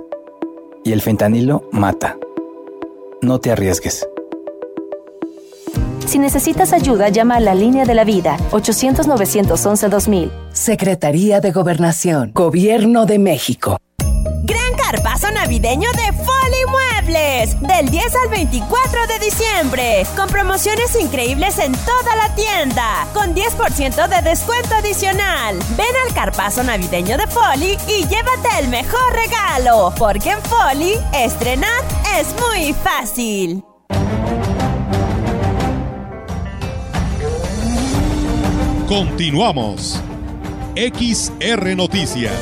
[0.84, 2.18] Y el fentanilo mata.
[3.22, 4.09] No te arriesgues.
[6.10, 10.32] Si necesitas ayuda, llama a la línea de la vida 800-911-2000.
[10.50, 13.76] Secretaría de Gobernación, Gobierno de México.
[14.42, 21.60] Gran carpazo navideño de Foli Muebles, del 10 al 24 de diciembre, con promociones increíbles
[21.60, 25.56] en toda la tienda, con 10% de descuento adicional.
[25.76, 31.84] Ven al carpazo navideño de Foli y llévate el mejor regalo, porque en Foli, estrenar
[32.18, 33.62] es muy fácil.
[38.90, 40.02] Continuamos.
[40.74, 42.32] XR Noticias.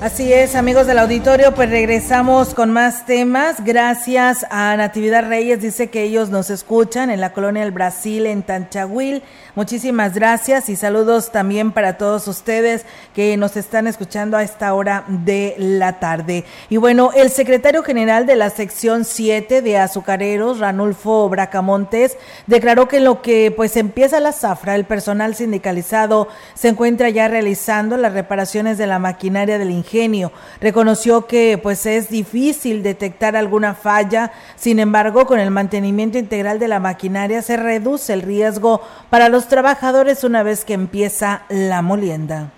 [0.00, 3.64] Así es, amigos del auditorio, pues regresamos con más temas.
[3.64, 8.44] Gracias a Natividad Reyes, dice que ellos nos escuchan en la colonia del Brasil, en
[8.44, 9.24] Tanchahuil.
[9.56, 12.84] Muchísimas gracias y saludos también para todos ustedes
[13.14, 16.44] que nos están escuchando a esta hora de la tarde.
[16.70, 22.16] Y bueno, el secretario general de la sección 7 de azucareros, Ranulfo Bracamontes,
[22.48, 27.28] declaró que en lo que pues empieza la zafra, el personal sindicalizado se encuentra ya
[27.28, 33.74] realizando las reparaciones de la maquinaria del ingenio Reconoció que pues es difícil detectar alguna
[33.74, 38.80] falla, sin embargo, con el mantenimiento integral de la maquinaria se reduce el riesgo
[39.10, 42.50] para los trabajadores una vez que empieza la molienda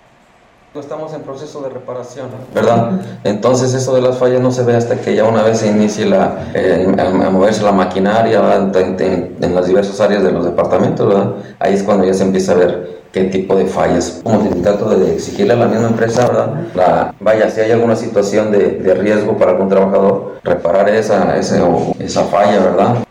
[0.79, 3.01] estamos en proceso de reparación, ¿verdad?
[3.23, 6.05] Entonces eso de las fallas no se ve hasta que ya una vez se inicie
[6.05, 11.31] la, eh, a, moverse la maquinaria en, en, las diversas áreas de los departamentos, ¿verdad?
[11.59, 14.21] Ahí es cuando ya se empieza a ver qué tipo de fallas.
[14.23, 17.13] Como sindicato de exigirle a la misma empresa, ¿verdad?
[17.19, 21.59] vaya, si hay alguna situación de, de riesgo para algún trabajador, reparar esa, esa,
[21.99, 23.06] esa falla, ¿verdad?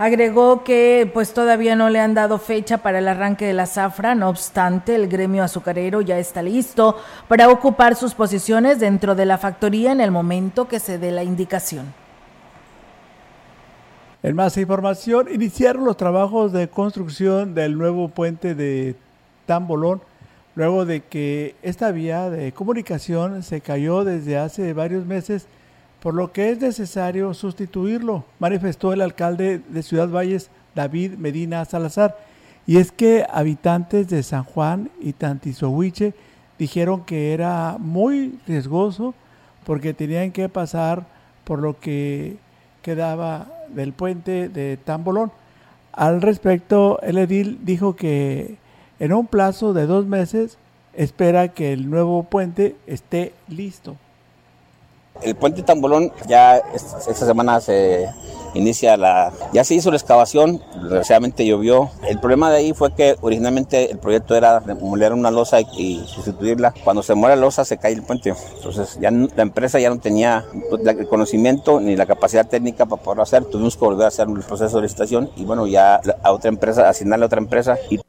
[0.00, 4.14] Agregó que pues todavía no le han dado fecha para el arranque de la zafra,
[4.14, 6.96] no obstante el gremio azucarero ya está listo
[7.28, 11.22] para ocupar sus posiciones dentro de la factoría en el momento que se dé la
[11.22, 11.92] indicación.
[14.22, 18.96] En más información, iniciaron los trabajos de construcción del nuevo puente de
[19.44, 20.00] Tambolón,
[20.54, 25.46] luego de que esta vía de comunicación se cayó desde hace varios meses,
[26.00, 32.16] por lo que es necesario sustituirlo, manifestó el alcalde de Ciudad Valles, David Medina Salazar.
[32.66, 36.14] Y es que habitantes de San Juan y Tantizohuiche
[36.58, 39.14] dijeron que era muy riesgoso
[39.64, 41.06] porque tenían que pasar
[41.44, 42.36] por lo que
[42.82, 45.32] quedaba del puente de Tambolón.
[45.92, 48.56] Al respecto, el edil dijo que
[48.98, 50.56] en un plazo de dos meses
[50.94, 53.96] espera que el nuevo puente esté listo.
[55.22, 58.08] El puente Tambolón ya esta semana se
[58.54, 59.32] inicia la...
[59.52, 61.90] Ya se hizo la excavación, desgraciadamente llovió.
[62.08, 66.74] El problema de ahí fue que originalmente el proyecto era demoler una losa y, sustituirla.
[66.84, 68.34] Cuando se muere la losa se cae el puente.
[68.56, 70.44] Entonces ya la empresa ya no tenía
[70.84, 73.44] el conocimiento ni la capacidad técnica para poderlo hacer.
[73.44, 76.88] Tuvimos que volver a hacer un proceso de licitación y bueno, ya a otra empresa,
[76.88, 77.76] asignarle a otra empresa.
[77.90, 78.00] Y...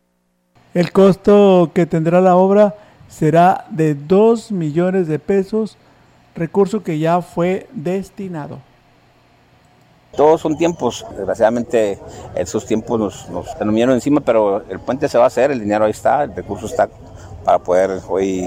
[0.74, 2.76] El costo que tendrá la obra
[3.10, 5.78] será de 2 millones de pesos,
[6.36, 8.60] recurso que ya fue destinado.
[10.16, 11.98] Todos son tiempos, desgraciadamente
[12.36, 15.86] esos tiempos nos, nos denominaron encima, pero el puente se va a hacer, el dinero
[15.86, 16.90] ahí está, el recurso está
[17.46, 18.46] para poder hoy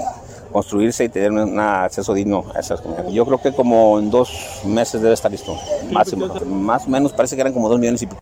[0.51, 3.13] construirse y tener un acceso digno a esas comunidades.
[3.13, 5.57] Yo creo que como en dos meses debe estar listo,
[5.91, 6.15] más,
[6.45, 8.21] más o menos parece que eran como dos millones y pico.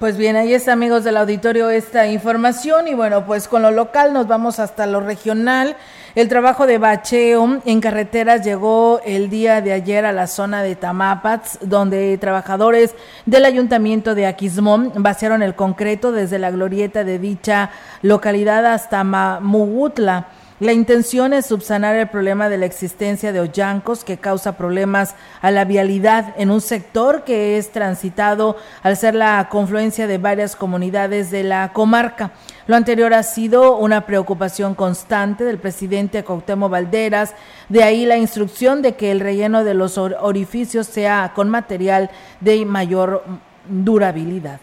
[0.00, 4.12] Pues bien, ahí está amigos del auditorio esta información y bueno, pues con lo local
[4.12, 5.76] nos vamos hasta lo regional.
[6.14, 10.76] El trabajo de bacheo en carreteras llegó el día de ayer a la zona de
[10.76, 12.94] Tamapats, donde trabajadores
[13.24, 17.70] del ayuntamiento de Aquismón vaciaron el concreto desde la glorieta de dicha
[18.02, 20.26] localidad hasta Mamugutla
[20.62, 25.50] la intención es subsanar el problema de la existencia de hoyancos que causa problemas a
[25.50, 31.32] la vialidad en un sector que es transitado al ser la confluencia de varias comunidades
[31.32, 32.30] de la comarca.
[32.68, 37.34] Lo anterior ha sido una preocupación constante del presidente Cuauhtémoc Valderas,
[37.68, 42.08] de ahí la instrucción de que el relleno de los orificios sea con material
[42.38, 43.24] de mayor
[43.68, 44.60] durabilidad.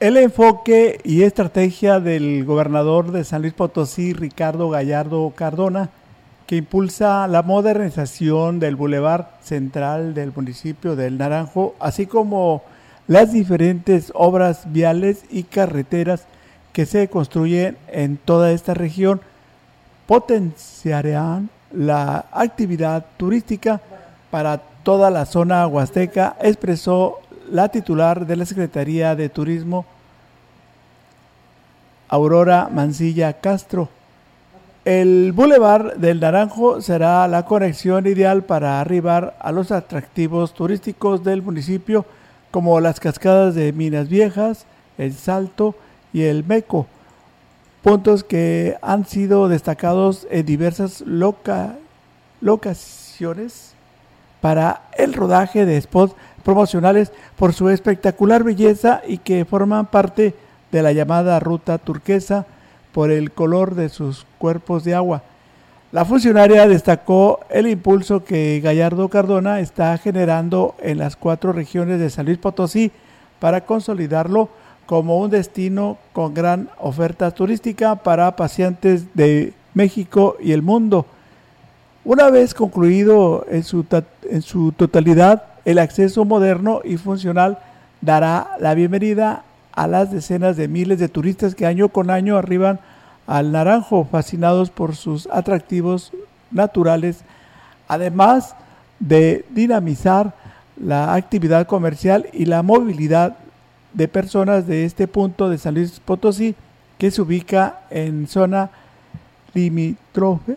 [0.00, 5.90] El enfoque y estrategia del gobernador de San Luis Potosí, Ricardo Gallardo Cardona,
[6.46, 12.62] que impulsa la modernización del bulevar central del municipio del Naranjo, así como
[13.08, 16.24] las diferentes obras viales y carreteras
[16.72, 19.20] que se construyen en toda esta región,
[20.06, 23.82] potenciarán la actividad turística
[24.30, 27.19] para toda la zona huasteca, expresó
[27.50, 29.84] la titular de la Secretaría de Turismo,
[32.08, 33.88] Aurora Mancilla Castro.
[34.84, 41.42] El Boulevard del Naranjo será la conexión ideal para arribar a los atractivos turísticos del
[41.42, 42.06] municipio
[42.50, 44.64] como las cascadas de Minas Viejas,
[44.96, 45.74] El Salto
[46.12, 46.86] y El Meco,
[47.82, 51.04] puntos que han sido destacados en diversas
[52.40, 53.74] locaciones
[54.40, 60.34] para el rodaje de spots promocionales por su espectacular belleza y que forman parte
[60.72, 62.46] de la llamada ruta turquesa
[62.92, 65.22] por el color de sus cuerpos de agua.
[65.92, 72.10] La funcionaria destacó el impulso que Gallardo Cardona está generando en las cuatro regiones de
[72.10, 72.92] San Luis Potosí
[73.40, 74.48] para consolidarlo
[74.86, 81.06] como un destino con gran oferta turística para pacientes de México y el mundo.
[82.04, 83.84] Una vez concluido en su,
[84.30, 87.58] en su totalidad, el acceso moderno y funcional
[88.00, 92.80] dará la bienvenida a las decenas de miles de turistas que año con año arriban
[93.26, 96.12] al Naranjo, fascinados por sus atractivos
[96.50, 97.20] naturales,
[97.86, 98.54] además
[98.98, 100.34] de dinamizar
[100.76, 103.36] la actividad comercial y la movilidad
[103.92, 106.54] de personas de este punto de San Luis Potosí,
[106.98, 108.70] que se ubica en zona
[109.54, 110.56] limítrofe,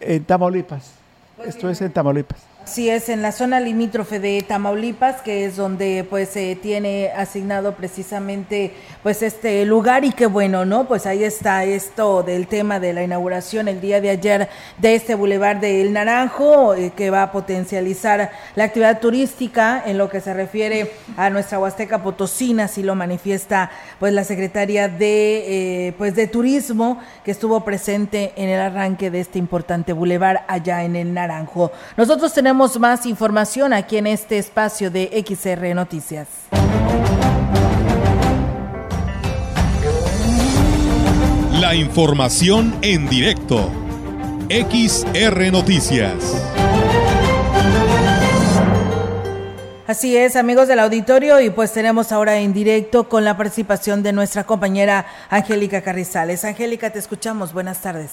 [0.00, 1.05] en Tamaulipas.
[1.46, 2.55] Esto es en Tamaulipas.
[2.66, 7.76] Sí, es en la zona limítrofe de Tamaulipas, que es donde pues se tiene asignado
[7.76, 10.88] precisamente pues este lugar y qué bueno, ¿no?
[10.88, 14.48] Pues ahí está esto del tema de la inauguración el día de ayer
[14.78, 20.10] de este bulevar del Naranjo, eh, que va a potencializar la actividad turística en lo
[20.10, 25.92] que se refiere a nuestra Huasteca Potosina, así lo manifiesta pues la secretaria de eh,
[25.96, 30.96] pues de turismo que estuvo presente en el arranque de este importante bulevar allá en
[30.96, 31.70] el Naranjo.
[31.96, 36.26] Nosotros tenemos más información aquí en este espacio de XR Noticias.
[41.52, 43.70] La información en directo.
[44.48, 46.42] XR Noticias.
[49.86, 54.12] Así es, amigos del auditorio, y pues tenemos ahora en directo con la participación de
[54.12, 56.44] nuestra compañera Angélica Carrizales.
[56.44, 57.52] Angélica, te escuchamos.
[57.52, 58.10] Buenas tardes.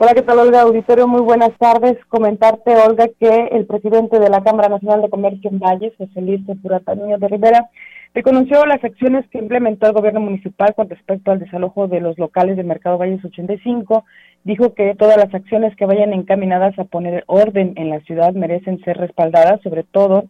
[0.00, 0.62] Hola, ¿qué tal, Olga?
[0.62, 1.96] Auditorio, muy buenas tardes.
[2.06, 6.40] Comentarte, Olga, que el presidente de la Cámara Nacional de Comercio en Valles, José Luis
[6.62, 7.68] Puratanillo de Rivera,
[8.14, 12.56] reconoció las acciones que implementó el gobierno municipal con respecto al desalojo de los locales
[12.56, 14.04] del Mercado Valles 85.
[14.44, 18.78] Dijo que todas las acciones que vayan encaminadas a poner orden en la ciudad merecen
[18.84, 20.26] ser respaldadas, sobre todo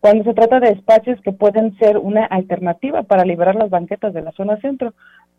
[0.00, 4.22] cuando se trata de espacios que pueden ser una alternativa para liberar las banquetas de
[4.22, 4.94] la zona centro.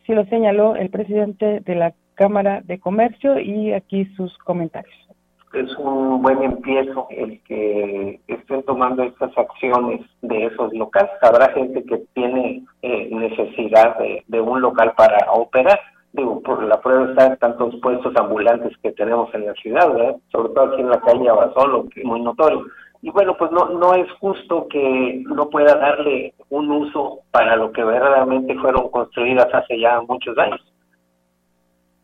[0.06, 4.95] Sí lo señaló el presidente de la Cámara de Comercio y aquí sus comentarios.
[5.53, 11.12] Es un buen empiezo el que estén tomando estas acciones de esos locales.
[11.22, 15.80] Habrá gente que tiene eh, necesidad de, un local para operar.
[16.14, 19.88] Digo, por la prueba está tantos puestos ambulantes que tenemos en la ciudad,
[20.32, 22.66] sobre todo aquí en la calle Abasolo, que es muy notorio
[23.03, 27.72] y bueno, pues no, no es justo que no pueda darle un uso para lo
[27.72, 30.62] que verdaderamente fueron construidas hace ya muchos años.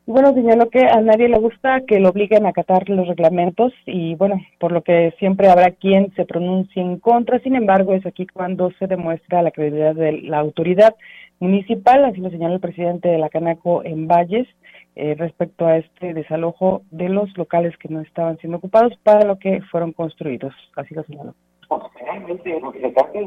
[0.08, 4.16] Bueno, señaló que a nadie le gusta que lo obliguen a acatar los reglamentos y
[4.16, 7.39] bueno, por lo que siempre habrá quien se pronuncie en contra.
[7.39, 10.95] Sin embargo, es aquí cuando se demuestra la credibilidad de la autoridad
[11.41, 14.47] municipal, así lo señaló el presidente de la Canaco en Valles,
[14.95, 19.38] eh, respecto a este desalojo de los locales que no estaban siendo ocupados para lo
[19.38, 20.53] que fueron construidos.
[20.78, 21.34] Así lo señaló.
[21.68, 23.26] Pues, realmente lo que se trata de.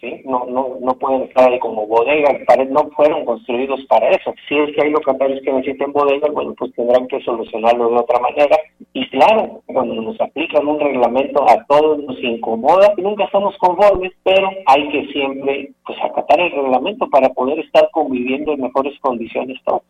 [0.00, 0.22] ¿Sí?
[0.24, 2.36] No, no, no pueden estar ahí como bodegas,
[2.70, 4.34] no fueron construidos para eso.
[4.48, 8.20] Si es que hay locatarios que necesiten bodegas, bueno, pues tendrán que solucionarlo de otra
[8.20, 8.56] manera.
[8.92, 14.48] Y claro, cuando nos aplican un reglamento a todos nos incomoda, nunca estamos conformes, pero
[14.66, 19.82] hay que siempre pues acatar el reglamento para poder estar conviviendo en mejores condiciones todos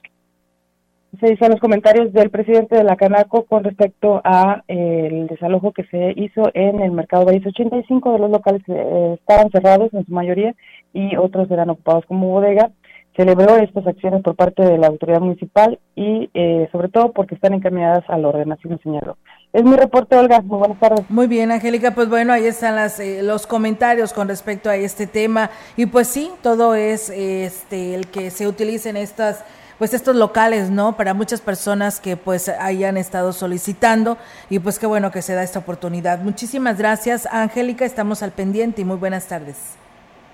[1.21, 5.73] se dicen los comentarios del presidente de la Canaco con respecto a eh, el desalojo
[5.73, 10.05] que se hizo en el mercado Valles 85 de los locales eh, estaban cerrados en
[10.05, 10.55] su mayoría
[10.93, 12.71] y otros eran ocupados como bodega.
[13.17, 17.53] Celebró estas acciones por parte de la autoridad municipal y eh, sobre todo porque están
[17.53, 19.17] encaminadas al orden, así lo señaló.
[19.53, 20.41] Es mi reporte, Olga.
[20.43, 21.11] Muy buenas tardes.
[21.11, 21.95] Muy bien, Angélica.
[21.95, 25.51] Pues bueno, ahí están las, los comentarios con respecto a este tema.
[25.77, 29.45] Y pues sí, todo es este el que se utilicen estas
[29.79, 30.97] pues estos locales, ¿no?
[30.97, 34.19] Para muchas personas que pues hayan estado solicitando
[34.51, 36.19] y pues qué bueno que se da esta oportunidad.
[36.21, 39.57] Muchísimas gracias, Angélica, estamos al pendiente y muy buenas tardes.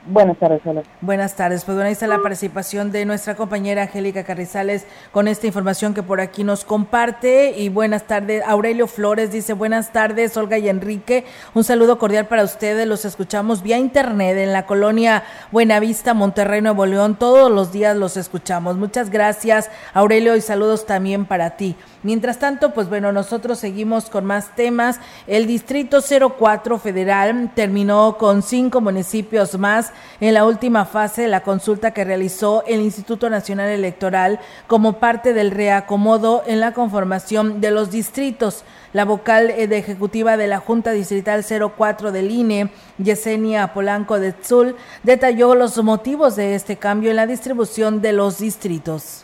[0.07, 0.83] Buenas tardes, hola.
[1.01, 1.65] Buenas tardes.
[1.65, 6.03] Pues bueno, ahí está la participación de nuestra compañera Angélica Carrizales con esta información que
[6.03, 7.55] por aquí nos comparte.
[7.57, 11.25] Y buenas tardes, Aurelio Flores dice buenas tardes, Olga y Enrique.
[11.55, 12.87] Un saludo cordial para ustedes.
[12.87, 17.17] Los escuchamos vía internet en la colonia Buenavista, Monterrey, Nuevo León.
[17.17, 18.77] Todos los días los escuchamos.
[18.77, 21.77] Muchas gracias, Aurelio, y saludos también para ti.
[22.05, 25.01] Mientras tanto, pues bueno, nosotros seguimos con más temas.
[25.27, 29.91] El Distrito 04 Federal terminó con cinco municipios más
[30.21, 35.33] en la última fase de la consulta que realizó el Instituto Nacional Electoral como parte
[35.33, 38.65] del reacomodo en la conformación de los distritos.
[38.93, 44.35] La vocal eh, de ejecutiva de la Junta Distrital 04 del INE, Yesenia Polanco de
[44.35, 49.24] Tzul, detalló los motivos de este cambio en la distribución de los distritos.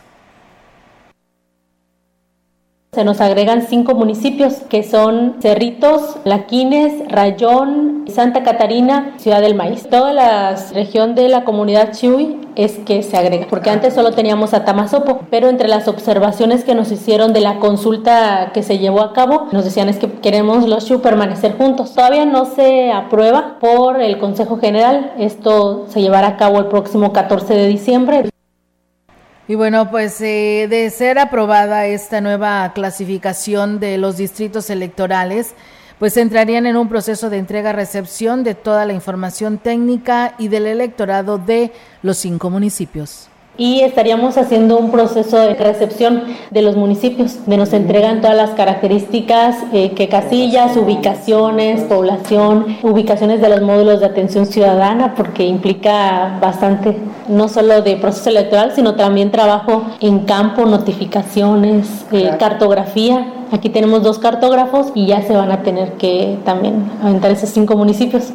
[2.93, 9.87] Se nos agregan cinco municipios que son Cerritos, Laquines, Rayón, Santa Catarina, Ciudad del Maíz.
[9.89, 14.53] Toda la región de la comunidad Chuy es que se agrega, porque antes solo teníamos
[14.53, 19.03] a Tamazopo, pero entre las observaciones que nos hicieron de la consulta que se llevó
[19.03, 21.93] a cabo, nos decían es que queremos los Chuy permanecer juntos.
[21.93, 27.13] Todavía no se aprueba por el Consejo General, esto se llevará a cabo el próximo
[27.13, 28.30] 14 de diciembre.
[29.51, 35.55] Y bueno, pues eh, de ser aprobada esta nueva clasificación de los distritos electorales,
[35.99, 41.37] pues entrarían en un proceso de entrega-recepción de toda la información técnica y del electorado
[41.37, 47.57] de los cinco municipios y estaríamos haciendo un proceso de recepción de los municipios, de
[47.57, 54.05] nos entregan todas las características, eh, que casillas, ubicaciones, población, ubicaciones de los módulos de
[54.07, 56.97] atención ciudadana, porque implica bastante,
[57.27, 63.33] no solo de proceso electoral, sino también trabajo en campo, notificaciones, eh, cartografía.
[63.51, 67.75] Aquí tenemos dos cartógrafos y ya se van a tener que también aventar esos cinco
[67.75, 68.33] municipios.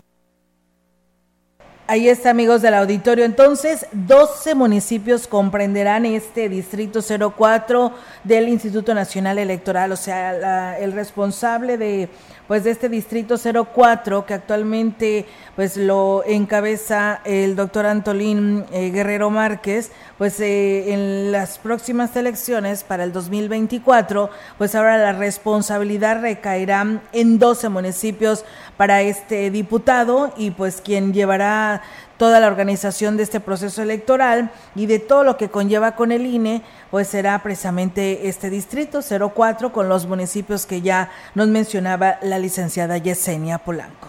[1.88, 3.24] Ahí está, amigos del auditorio.
[3.24, 7.92] Entonces, 12 municipios comprenderán este distrito 04
[8.24, 9.92] del Instituto Nacional Electoral.
[9.92, 12.08] O sea, el responsable de
[12.48, 19.30] pues de este distrito 04 que actualmente pues lo encabeza el doctor Antolín eh, Guerrero
[19.30, 27.00] Márquez, pues eh, en las próximas elecciones para el 2024, pues ahora la responsabilidad recaerá
[27.12, 28.44] en 12 municipios
[28.76, 31.82] para este diputado y pues quien llevará
[32.18, 36.26] toda la organización de este proceso electoral y de todo lo que conlleva con el
[36.26, 42.38] INE, pues será precisamente este distrito 04 con los municipios que ya nos mencionaba la
[42.38, 44.08] licenciada Yesenia Polanco.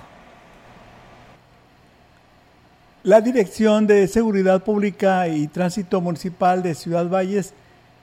[3.03, 7.53] La Dirección de Seguridad Pública y Tránsito Municipal de Ciudad Valles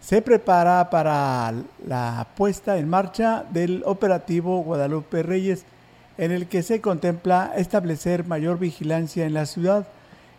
[0.00, 1.52] se prepara para
[1.86, 5.66] la puesta en marcha del operativo Guadalupe Reyes,
[6.18, 9.86] en el que se contempla establecer mayor vigilancia en la ciudad.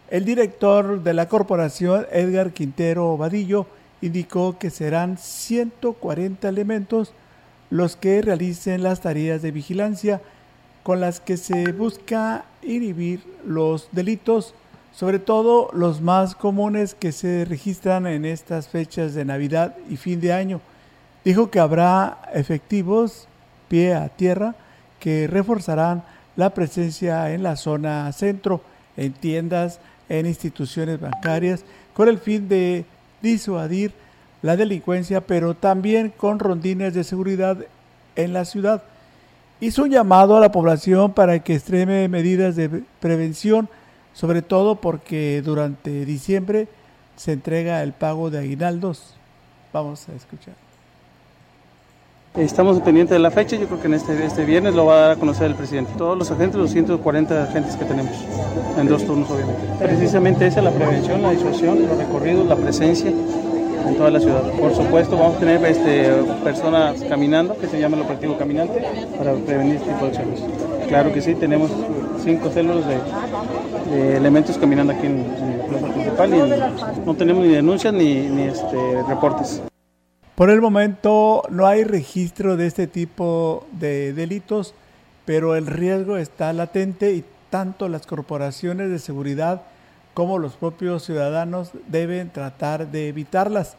[0.09, 3.65] El director de la corporación, Edgar Quintero Vadillo,
[4.01, 7.13] indicó que serán 140 elementos
[7.69, 10.21] los que realicen las tareas de vigilancia
[10.83, 14.53] con las que se busca inhibir los delitos,
[14.93, 20.21] sobre todo los más comunes que se registran en estas fechas de Navidad y fin
[20.21, 20.61] de año.
[21.23, 23.27] Dijo que habrá efectivos
[23.67, 24.53] pie a tierra
[25.05, 26.03] que reforzarán
[26.35, 28.61] la presencia en la zona centro,
[28.97, 29.79] en tiendas,
[30.09, 32.85] en instituciones bancarias, con el fin de
[33.21, 33.93] disuadir
[34.41, 37.59] la delincuencia, pero también con rondines de seguridad
[38.15, 38.81] en la ciudad
[39.59, 43.69] hizo un llamado a la población para que extreme medidas de prevención,
[44.15, 46.67] sobre todo porque durante diciembre
[47.15, 49.13] se entrega el pago de aguinaldos.
[49.71, 50.64] Vamos a escuchar.
[52.37, 54.99] Estamos pendientes de la fecha, yo creo que en este, este viernes lo va a
[54.99, 55.93] dar a conocer el presidente.
[55.97, 58.11] Todos los agentes, los 140 agentes que tenemos,
[58.77, 59.61] en dos turnos obviamente.
[59.79, 64.43] Precisamente esa es la prevención, la disuasión, los recorridos, la presencia en toda la ciudad.
[64.59, 66.11] Por supuesto, vamos a tener este,
[66.43, 68.83] personas caminando, que se llama el operativo caminante,
[69.17, 70.43] para prevenir este tipo de acciones.
[70.89, 71.71] Claro que sí, tenemos
[72.21, 75.23] cinco células de, elementos caminando aquí en,
[75.71, 79.61] la plaza principal y no tenemos ni denuncias ni, ni este, reportes.
[80.35, 84.73] Por el momento no hay registro de este tipo de delitos,
[85.23, 89.61] pero el riesgo está latente y tanto las corporaciones de seguridad
[90.13, 93.77] como los propios ciudadanos deben tratar de evitarlas.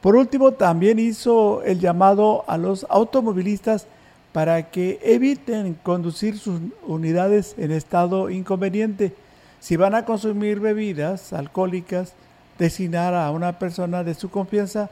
[0.00, 3.86] Por último, también hizo el llamado a los automovilistas
[4.32, 9.12] para que eviten conducir sus unidades en estado inconveniente.
[9.60, 12.14] Si van a consumir bebidas alcohólicas,
[12.58, 14.88] designar a una persona de su confianza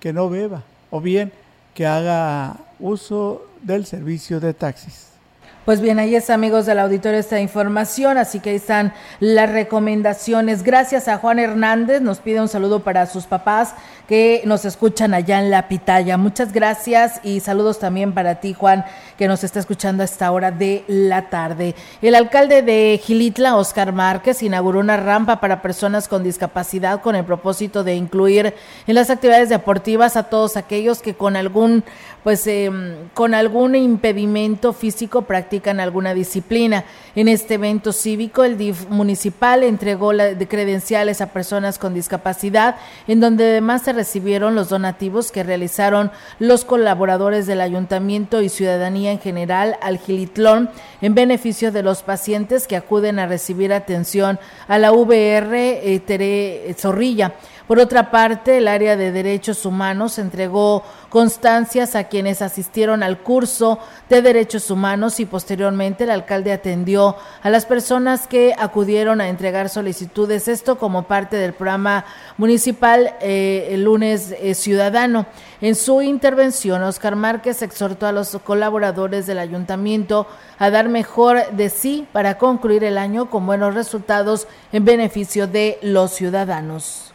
[0.00, 1.32] que no beba o bien
[1.74, 5.10] que haga uso del servicio de taxis.
[5.64, 10.62] Pues bien, ahí está, amigos del auditorio, esta información, así que ahí están las recomendaciones.
[10.62, 13.74] Gracias a Juan Hernández, nos pide un saludo para sus papás
[14.10, 16.16] que nos escuchan allá en La Pitaya.
[16.16, 18.84] Muchas gracias y saludos también para ti, Juan,
[19.16, 21.76] que nos está escuchando a esta hora de la tarde.
[22.02, 27.24] El alcalde de Gilitla, Oscar Márquez, inauguró una rampa para personas con discapacidad con el
[27.24, 28.52] propósito de incluir
[28.88, 31.84] en las actividades deportivas a todos aquellos que con algún
[32.22, 36.84] pues em, con algún impedimento físico practican alguna disciplina.
[37.14, 42.76] En este evento cívico, el DIF municipal entregó la, de credenciales a personas con discapacidad,
[43.06, 49.12] en donde además se recibieron los donativos que realizaron los colaboradores del ayuntamiento y ciudadanía
[49.12, 50.70] en general al Gilitlón
[51.02, 54.38] en beneficio de los pacientes que acuden a recibir atención
[54.68, 57.34] a la VR eh, Tere Zorrilla.
[57.70, 63.78] Por otra parte, el área de derechos humanos entregó constancias a quienes asistieron al curso
[64.08, 69.68] de derechos humanos y posteriormente el alcalde atendió a las personas que acudieron a entregar
[69.68, 72.04] solicitudes, esto como parte del programa
[72.38, 75.26] municipal eh, el lunes eh, ciudadano.
[75.60, 80.26] En su intervención, Oscar Márquez exhortó a los colaboradores del ayuntamiento
[80.58, 85.78] a dar mejor de sí para concluir el año con buenos resultados en beneficio de
[85.82, 87.10] los ciudadanos.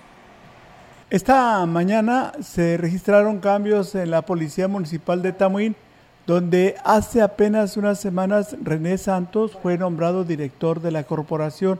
[1.12, 5.76] Esta mañana se registraron cambios en la Policía Municipal de Tamuín,
[6.26, 11.80] donde hace apenas unas semanas René Santos fue nombrado director de la corporación.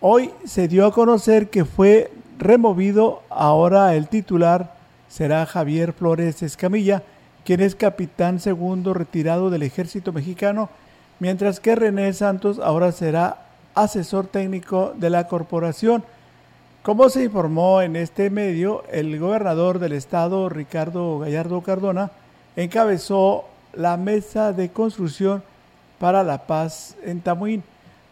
[0.00, 4.74] Hoy se dio a conocer que fue removido, ahora el titular
[5.08, 7.04] será Javier Flores Escamilla,
[7.44, 10.68] quien es capitán segundo retirado del ejército mexicano,
[11.20, 13.46] mientras que René Santos ahora será
[13.76, 16.02] asesor técnico de la corporación.
[16.86, 22.12] Como se informó en este medio, el gobernador del estado, Ricardo Gallardo Cardona,
[22.54, 25.42] encabezó la mesa de construcción
[25.98, 27.64] para la paz en Tamuín,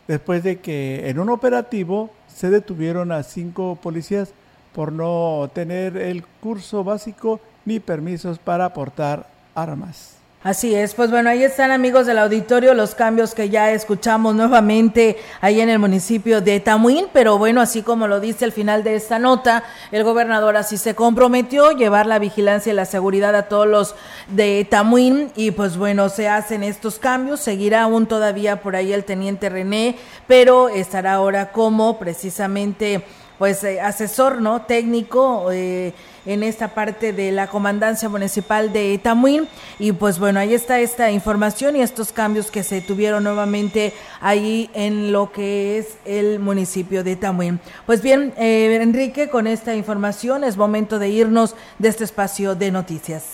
[0.09, 4.33] después de que en un operativo se detuvieron a cinco policías
[4.75, 10.24] por no tener el curso básico ni permisos para portar armas.
[10.45, 15.17] Así es, pues bueno, ahí están amigos del auditorio los cambios que ya escuchamos nuevamente
[15.41, 18.95] ahí en el municipio de Tamuín, pero bueno, así como lo dice al final de
[18.95, 23.67] esta nota, el gobernador así se comprometió llevar la vigilancia y la seguridad a todos
[23.67, 23.95] los
[24.29, 29.05] de Tamuín y pues bueno, se hacen estos cambios, seguirá aún todavía por ahí el
[29.05, 33.03] teniente René, pero estará ahora como precisamente
[33.39, 34.63] pues eh, asesor, ¿no?
[34.63, 35.93] Técnico eh,
[36.27, 39.47] en esta parte de la comandancia municipal de Tamuín
[39.79, 44.71] y pues bueno, ahí está esta información y estos cambios que se tuvieron nuevamente ahí
[44.75, 47.61] en lo que es el municipio de Tamuín.
[47.87, 52.71] Pues bien, eh, Enrique, con esta información es momento de irnos de este espacio de
[52.71, 53.25] noticias.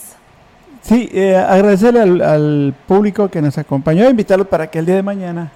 [0.82, 5.53] Sí, agradecerle al, al público que nos acompañó, invitarlos para que el día de mañana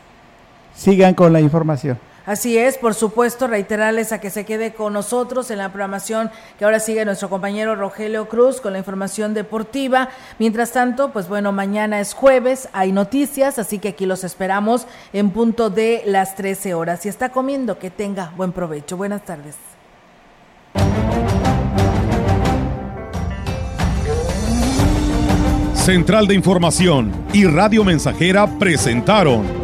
[0.77, 1.99] sigan con la información.
[2.27, 6.65] Así es, por supuesto, reiterarles a que se quede con nosotros en la programación que
[6.65, 10.09] ahora sigue nuestro compañero Rogelio Cruz con la información deportiva.
[10.39, 15.31] Mientras tanto, pues bueno, mañana es jueves, hay noticias, así que aquí los esperamos en
[15.31, 17.01] punto de las 13 horas.
[17.01, 18.97] Si está comiendo, que tenga buen provecho.
[18.97, 19.57] Buenas tardes.
[25.75, 29.64] Central de Información y Radio Mensajera presentaron